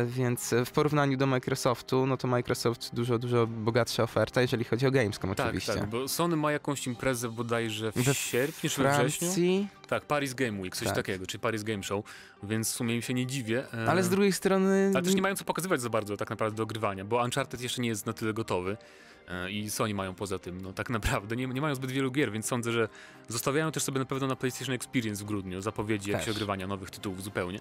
więc 0.07 0.55
w 0.67 0.71
porównaniu 0.71 1.17
do 1.17 1.27
Microsoftu, 1.27 2.07
no 2.07 2.17
to 2.17 2.29
Microsoft 2.29 2.95
dużo, 2.95 3.19
dużo 3.19 3.47
bogatsza 3.47 4.03
oferta, 4.03 4.43
jeżeli 4.43 4.65
chodzi 4.65 4.87
o 4.87 4.91
Gamescom 4.91 5.35
tak, 5.35 5.47
oczywiście. 5.47 5.75
tak, 5.75 5.87
bo 5.87 6.09
Sony 6.09 6.37
ma 6.37 6.53
jakąś 6.53 6.87
imprezę 6.87 7.29
bodajże 7.29 7.93
w 7.93 7.95
We 7.95 8.15
sierpniu 8.15 8.71
czy 8.71 8.83
we 8.83 8.99
wrześniu. 8.99 9.29
Tak, 9.89 10.05
Paris 10.05 10.35
Game 10.35 10.61
Week, 10.61 10.77
coś 10.77 10.89
Tak. 10.89 10.97
takiego, 10.97 11.27
czy 11.27 11.39
Paris 11.39 11.63
Game 11.63 11.83
Show, 11.83 12.05
więc 12.43 12.73
w 12.73 12.75
sumie 12.75 12.95
im 12.97 13.03
się 13.03 13.15
nie 13.15 13.27
dziwię. 13.27 13.65
e, 13.75 13.91
ale 13.91 14.03
z 14.03 14.09
drugiej 14.09 14.33
strony... 14.33 14.91
Ale 14.95 15.05
też 15.05 15.15
nie 15.15 15.23
mają 15.23 15.37
co 15.37 15.45
pokazywać 15.45 15.81
za 15.81 15.91
bardzo 15.91 16.17
tak 16.17 16.31
naprawdę 16.31 16.57
do 16.57 16.63
ogrywania, 16.63 17.05
bo 17.05 17.25
Uncharted 17.25 17.61
jeszcze 17.61 17.83
nie 17.83 17.89
jest 17.89 18.07
na 18.07 18.13
tyle 18.13 18.33
gotowy 18.33 18.77
e, 19.29 19.51
i 19.51 19.71
Sony 19.71 19.95
mają 19.95 20.15
poza 20.15 20.39
tym, 20.39 20.61
no 20.61 20.73
tak 20.73 20.91
naprawdę 20.91 21.37
nie, 21.37 21.47
nie 21.47 21.61
mają 21.61 21.75
zbyt 21.75 21.91
wielu 21.91 22.11
gier, 22.11 22.33
więc 22.33 22.47
sądzę, 22.47 22.73
że 22.73 22.89
zostawiają 23.29 23.73
też 23.73 23.83
sobie 23.83 23.99
na 23.99 24.05
pewno 24.05 24.27
na 24.27 24.37
PlayStation 24.37 24.75
Experience 24.75 25.25
w 25.25 25.27
grudniu 25.27 25.61
zapowiedzi 25.61 26.11
jakiegoś 26.11 26.35
ogrywania 26.37 26.67
nowych 26.67 26.91
tytułów 26.91 27.23
zupełnie. 27.23 27.61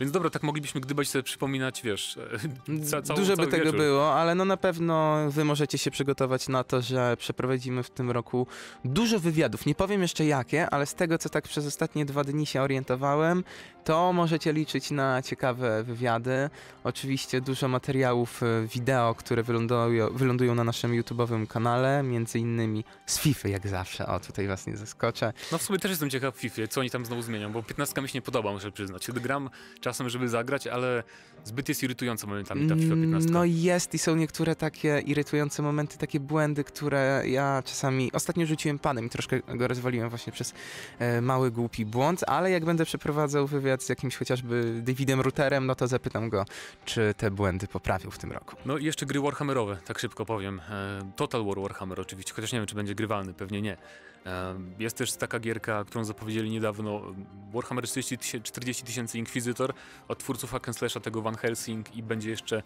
Więc 0.00 0.12
dobra, 0.12 0.30
tak 0.30 0.42
moglibyśmy 0.42 0.80
gdybać 0.80 1.08
sobie 1.08 1.22
przypominać, 1.22 1.82
wiesz, 1.82 2.18
e, 2.68 2.80
ca, 2.90 3.02
całą, 3.02 3.20
Dużo 3.20 3.36
by 3.36 3.46
tego 3.46 3.64
wieczór. 3.64 3.78
było, 3.80 4.14
ale 4.14 4.34
no 4.34 4.44
na 4.44 4.56
pewno 4.56 5.16
wy 5.30 5.44
możecie 5.44 5.78
się 5.78 5.90
przygotować 5.90 6.48
na 6.48 6.64
to, 6.64 6.82
że 6.82 7.16
przeprowadzimy 7.16 7.82
w 7.82 7.90
tym 7.90 8.10
roku 8.10 8.46
dużo 8.84 9.20
wywiadów. 9.20 9.66
Nie 9.66 9.74
powiem 9.74 10.02
jeszcze 10.02 10.24
jakie, 10.24 10.70
ale 10.70 10.86
z 10.86 10.94
tego, 10.94 11.18
co 11.18 11.28
tak 11.28 11.44
przez 11.44 11.66
ostatnie 11.66 12.04
dwa 12.06 12.24
dni 12.24 12.46
się 12.46 12.62
orientowałem, 12.62 13.44
to 13.84 14.12
możecie 14.12 14.52
liczyć 14.52 14.90
na 14.90 15.22
ciekawe 15.22 15.82
wywiady. 15.84 16.50
Oczywiście 16.84 17.40
dużo 17.40 17.68
materiałów 17.68 18.42
e, 18.42 18.66
wideo, 18.66 19.14
które 19.14 19.42
wylądują, 19.42 20.08
wylądują 20.10 20.54
na 20.54 20.64
naszym 20.64 20.92
YouTube'owym 21.02 21.46
kanale, 21.46 22.02
między 22.02 22.38
innymi 22.38 22.84
z 23.06 23.18
FIFA 23.18 23.48
jak 23.48 23.68
zawsze. 23.68 24.06
O, 24.06 24.20
tutaj 24.20 24.46
was 24.48 24.66
nie 24.66 24.76
zaskoczę. 24.76 25.32
No 25.52 25.58
w 25.58 25.62
sumie 25.62 25.78
też 25.78 25.90
jestem 25.90 26.10
ciekaw 26.10 26.36
FIFA, 26.36 26.66
co 26.68 26.80
oni 26.80 26.90
tam 26.90 27.06
znowu 27.06 27.22
zmienią, 27.22 27.52
bo 27.52 27.62
15 27.62 28.02
mi 28.02 28.08
się 28.08 28.18
nie 28.18 28.22
podoba, 28.22 28.52
muszę 28.52 28.72
przyznać. 28.72 29.06
Kiedy 29.06 29.20
gram 29.20 29.50
czasem, 29.86 30.08
żeby 30.08 30.28
zagrać, 30.28 30.66
ale 30.66 31.02
zbyt 31.44 31.68
jest 31.68 31.82
irytująca 31.82 32.26
momentami 32.26 32.68
ta 32.68 32.76
FIFA 32.76 32.94
15. 32.94 33.30
No 33.30 33.44
jest 33.44 33.94
i 33.94 33.98
są 33.98 34.16
niektóre 34.16 34.56
takie 34.56 35.00
irytujące 35.00 35.62
momenty, 35.62 35.98
takie 35.98 36.20
błędy, 36.20 36.64
które 36.64 37.22
ja 37.26 37.62
czasami 37.64 38.12
ostatnio 38.12 38.46
rzuciłem 38.46 38.78
panem 38.78 39.06
i 39.06 39.08
troszkę 39.08 39.40
go 39.40 39.68
rozwaliłem 39.68 40.08
właśnie 40.08 40.32
przez 40.32 40.54
e, 40.98 41.20
mały 41.20 41.50
głupi 41.50 41.84
błąd, 41.84 42.24
ale 42.26 42.50
jak 42.50 42.64
będę 42.64 42.84
przeprowadzał 42.84 43.46
wywiad 43.46 43.82
z 43.82 43.88
jakimś 43.88 44.16
chociażby 44.16 44.82
Davidem 44.82 45.20
Routerem, 45.20 45.66
no 45.66 45.74
to 45.74 45.86
zapytam 45.86 46.28
go, 46.28 46.44
czy 46.84 47.14
te 47.16 47.30
błędy 47.30 47.66
poprawił 47.66 48.10
w 48.10 48.18
tym 48.18 48.32
roku. 48.32 48.56
No 48.64 48.78
i 48.78 48.84
jeszcze 48.84 49.06
gry 49.06 49.20
Warhammerowe, 49.20 49.76
tak 49.84 49.98
szybko 49.98 50.26
powiem. 50.26 50.60
E, 50.70 51.12
Total 51.16 51.44
War 51.44 51.60
Warhammer 51.60 52.00
oczywiście, 52.00 52.32
chociaż 52.34 52.52
nie 52.52 52.58
wiem, 52.58 52.66
czy 52.66 52.74
będzie 52.74 52.94
grywalny, 52.94 53.34
pewnie 53.34 53.62
nie. 53.62 53.76
Jest 54.78 54.96
też 54.96 55.12
taka 55.12 55.40
gierka, 55.40 55.84
którą 55.84 56.04
zapowiedzieli 56.04 56.50
niedawno, 56.50 57.02
Warhammer 57.52 57.84
40 57.84 58.18
tysięcy- 58.18 58.42
40 58.42 58.84
tysięcy 58.84 59.18
Inquisitor 59.18 59.74
od 60.08 60.18
twórców 60.18 60.50
Hack 60.50 60.68
and 60.68 60.76
Slasha, 60.76 61.00
tego 61.00 61.22
Van 61.22 61.36
Helsing 61.36 61.96
i 61.96 62.02
będzie 62.02 62.30
jeszcze 62.30 62.62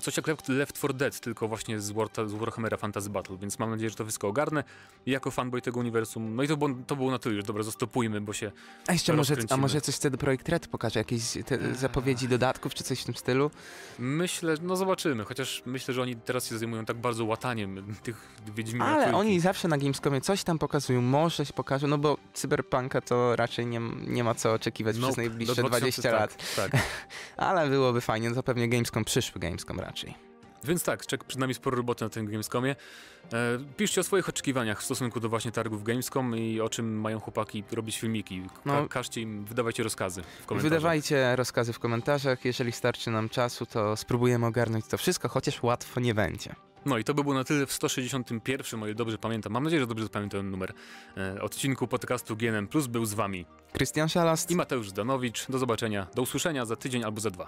coś 0.00 0.16
jak 0.16 0.26
Left- 0.26 0.48
Left 0.48 0.76
4 0.76 0.94
Dead, 0.94 1.20
tylko 1.20 1.48
właśnie 1.48 1.80
z, 1.80 1.90
War, 1.90 2.08
z 2.26 2.32
Warhammera 2.32 2.76
Fantasy 2.76 3.10
Battle, 3.10 3.36
więc 3.36 3.58
mam 3.58 3.70
nadzieję, 3.70 3.90
że 3.90 3.96
to 3.96 4.04
wszystko 4.04 4.28
ogarnę 4.28 4.64
I 5.06 5.10
jako 5.10 5.30
fanboy 5.30 5.62
tego 5.62 5.80
uniwersum. 5.80 6.34
No 6.34 6.42
i 6.42 6.48
to 6.48 6.56
było, 6.56 6.70
to 6.86 6.96
było 6.96 7.10
na 7.10 7.18
tyle 7.18 7.34
już, 7.34 7.44
dobra, 7.44 7.62
zastopujmy, 7.62 8.20
bo 8.20 8.32
się... 8.32 8.52
A 8.86 8.92
jeszcze 8.92 9.12
może, 9.12 9.36
a 9.50 9.56
może 9.56 9.80
coś 9.80 9.96
CD 9.96 10.18
Projekt 10.18 10.48
Red 10.48 10.66
pokaże, 10.68 11.00
jakieś 11.00 11.22
te 11.46 11.74
zapowiedzi 11.74 12.28
dodatków 12.28 12.74
czy 12.74 12.84
coś 12.84 13.00
w 13.00 13.04
tym 13.04 13.14
stylu? 13.14 13.50
Myślę, 13.98 14.54
no 14.62 14.76
zobaczymy, 14.76 15.24
chociaż 15.24 15.62
myślę, 15.66 15.94
że 15.94 16.02
oni 16.02 16.16
teraz 16.16 16.48
się 16.48 16.58
zajmują 16.58 16.84
tak 16.84 16.96
bardzo 16.96 17.24
łataniem 17.24 17.96
tych 18.02 18.28
Wiedźmina 18.54 18.86
Ale 18.86 19.02
trójki. 19.02 19.20
oni 19.20 19.40
zawsze 19.40 19.68
na 19.68 19.78
Gamescomie 19.78 20.20
coś 20.20 20.44
tam 20.44 20.58
pokazują, 20.58 21.02
może 21.02 21.46
się 21.46 21.52
pokażą, 21.52 21.86
no 21.86 21.98
bo 21.98 22.18
Cyberpunka 22.34 23.00
to 23.00 23.36
raczej 23.36 23.66
nie, 23.66 23.80
nie 24.06 24.24
ma 24.24 24.34
co 24.34 24.52
oczekiwać 24.52 24.96
przez 24.96 25.08
Nope, 25.08 25.22
najbliższe 25.22 25.62
do 25.62 25.68
20 25.68 26.02
tak, 26.02 26.12
lat. 26.12 26.56
Tak. 26.56 26.82
Ale 27.36 27.70
byłoby 27.70 28.00
fajnie, 28.00 28.28
no 28.28 28.34
to 28.34 28.42
pewnie 28.42 28.68
Gamescom, 28.68 29.04
przyszły 29.04 29.40
Gamescom 29.40 29.59
raczej. 29.68 30.14
Więc 30.64 30.84
tak, 30.84 31.06
czek 31.06 31.24
przed 31.24 31.40
nami 31.40 31.54
sporo 31.54 31.76
roboty 31.76 32.04
na 32.04 32.08
tym 32.10 32.26
Gamescomie. 32.26 32.76
E, 33.32 33.36
piszcie 33.76 34.00
o 34.00 34.04
swoich 34.04 34.28
oczekiwaniach 34.28 34.80
w 34.80 34.84
stosunku 34.84 35.20
do 35.20 35.28
właśnie 35.28 35.52
targów 35.52 35.84
Gamescom 35.84 36.36
i 36.36 36.60
o 36.60 36.68
czym 36.68 37.00
mają 37.00 37.20
chłopaki 37.20 37.64
robić 37.72 37.98
filmiki. 37.98 38.42
Ka- 38.42 38.60
No. 38.64 38.88
Każcie 38.88 39.20
im, 39.20 39.44
wydawajcie 39.44 39.82
rozkazy 39.82 40.22
w 40.22 40.46
komentarzach. 40.46 40.62
Wydawajcie 40.78 41.36
rozkazy 41.36 41.72
w 41.72 41.78
komentarzach, 41.78 42.44
jeżeli 42.44 42.72
starczy 42.72 43.10
nam 43.10 43.28
czasu, 43.28 43.66
to 43.66 43.96
spróbujemy 43.96 44.46
ogarnąć 44.46 44.86
to 44.86 44.98
wszystko, 44.98 45.28
chociaż 45.28 45.62
łatwo 45.62 46.00
nie 46.00 46.14
będzie. 46.14 46.54
No 46.86 46.98
i 46.98 47.04
to 47.04 47.14
by 47.14 47.22
było 47.22 47.34
na 47.34 47.44
tyle 47.44 47.66
w 47.66 47.72
161, 47.72 48.82
o 48.82 48.86
ile 48.86 48.94
dobrze 48.94 49.18
pamiętam, 49.18 49.52
mam 49.52 49.64
nadzieję, 49.64 49.80
że 49.80 49.86
dobrze 49.86 50.04
zapamiętam 50.04 50.40
ten 50.40 50.50
numer, 50.50 50.72
e, 51.16 51.42
odcinku 51.42 51.86
podcastu 51.88 52.36
GNM+, 52.36 52.68
był 52.88 53.04
z 53.04 53.14
wami 53.14 53.46
Krystian 53.72 54.08
Szalast. 54.08 54.50
i 54.50 54.56
Mateusz 54.56 54.88
Zdanowicz. 54.88 55.46
Do 55.50 55.58
zobaczenia, 55.58 56.06
do 56.14 56.22
usłyszenia 56.22 56.64
za 56.66 56.76
tydzień 56.76 57.04
albo 57.04 57.20
za 57.20 57.30
dwa. 57.30 57.46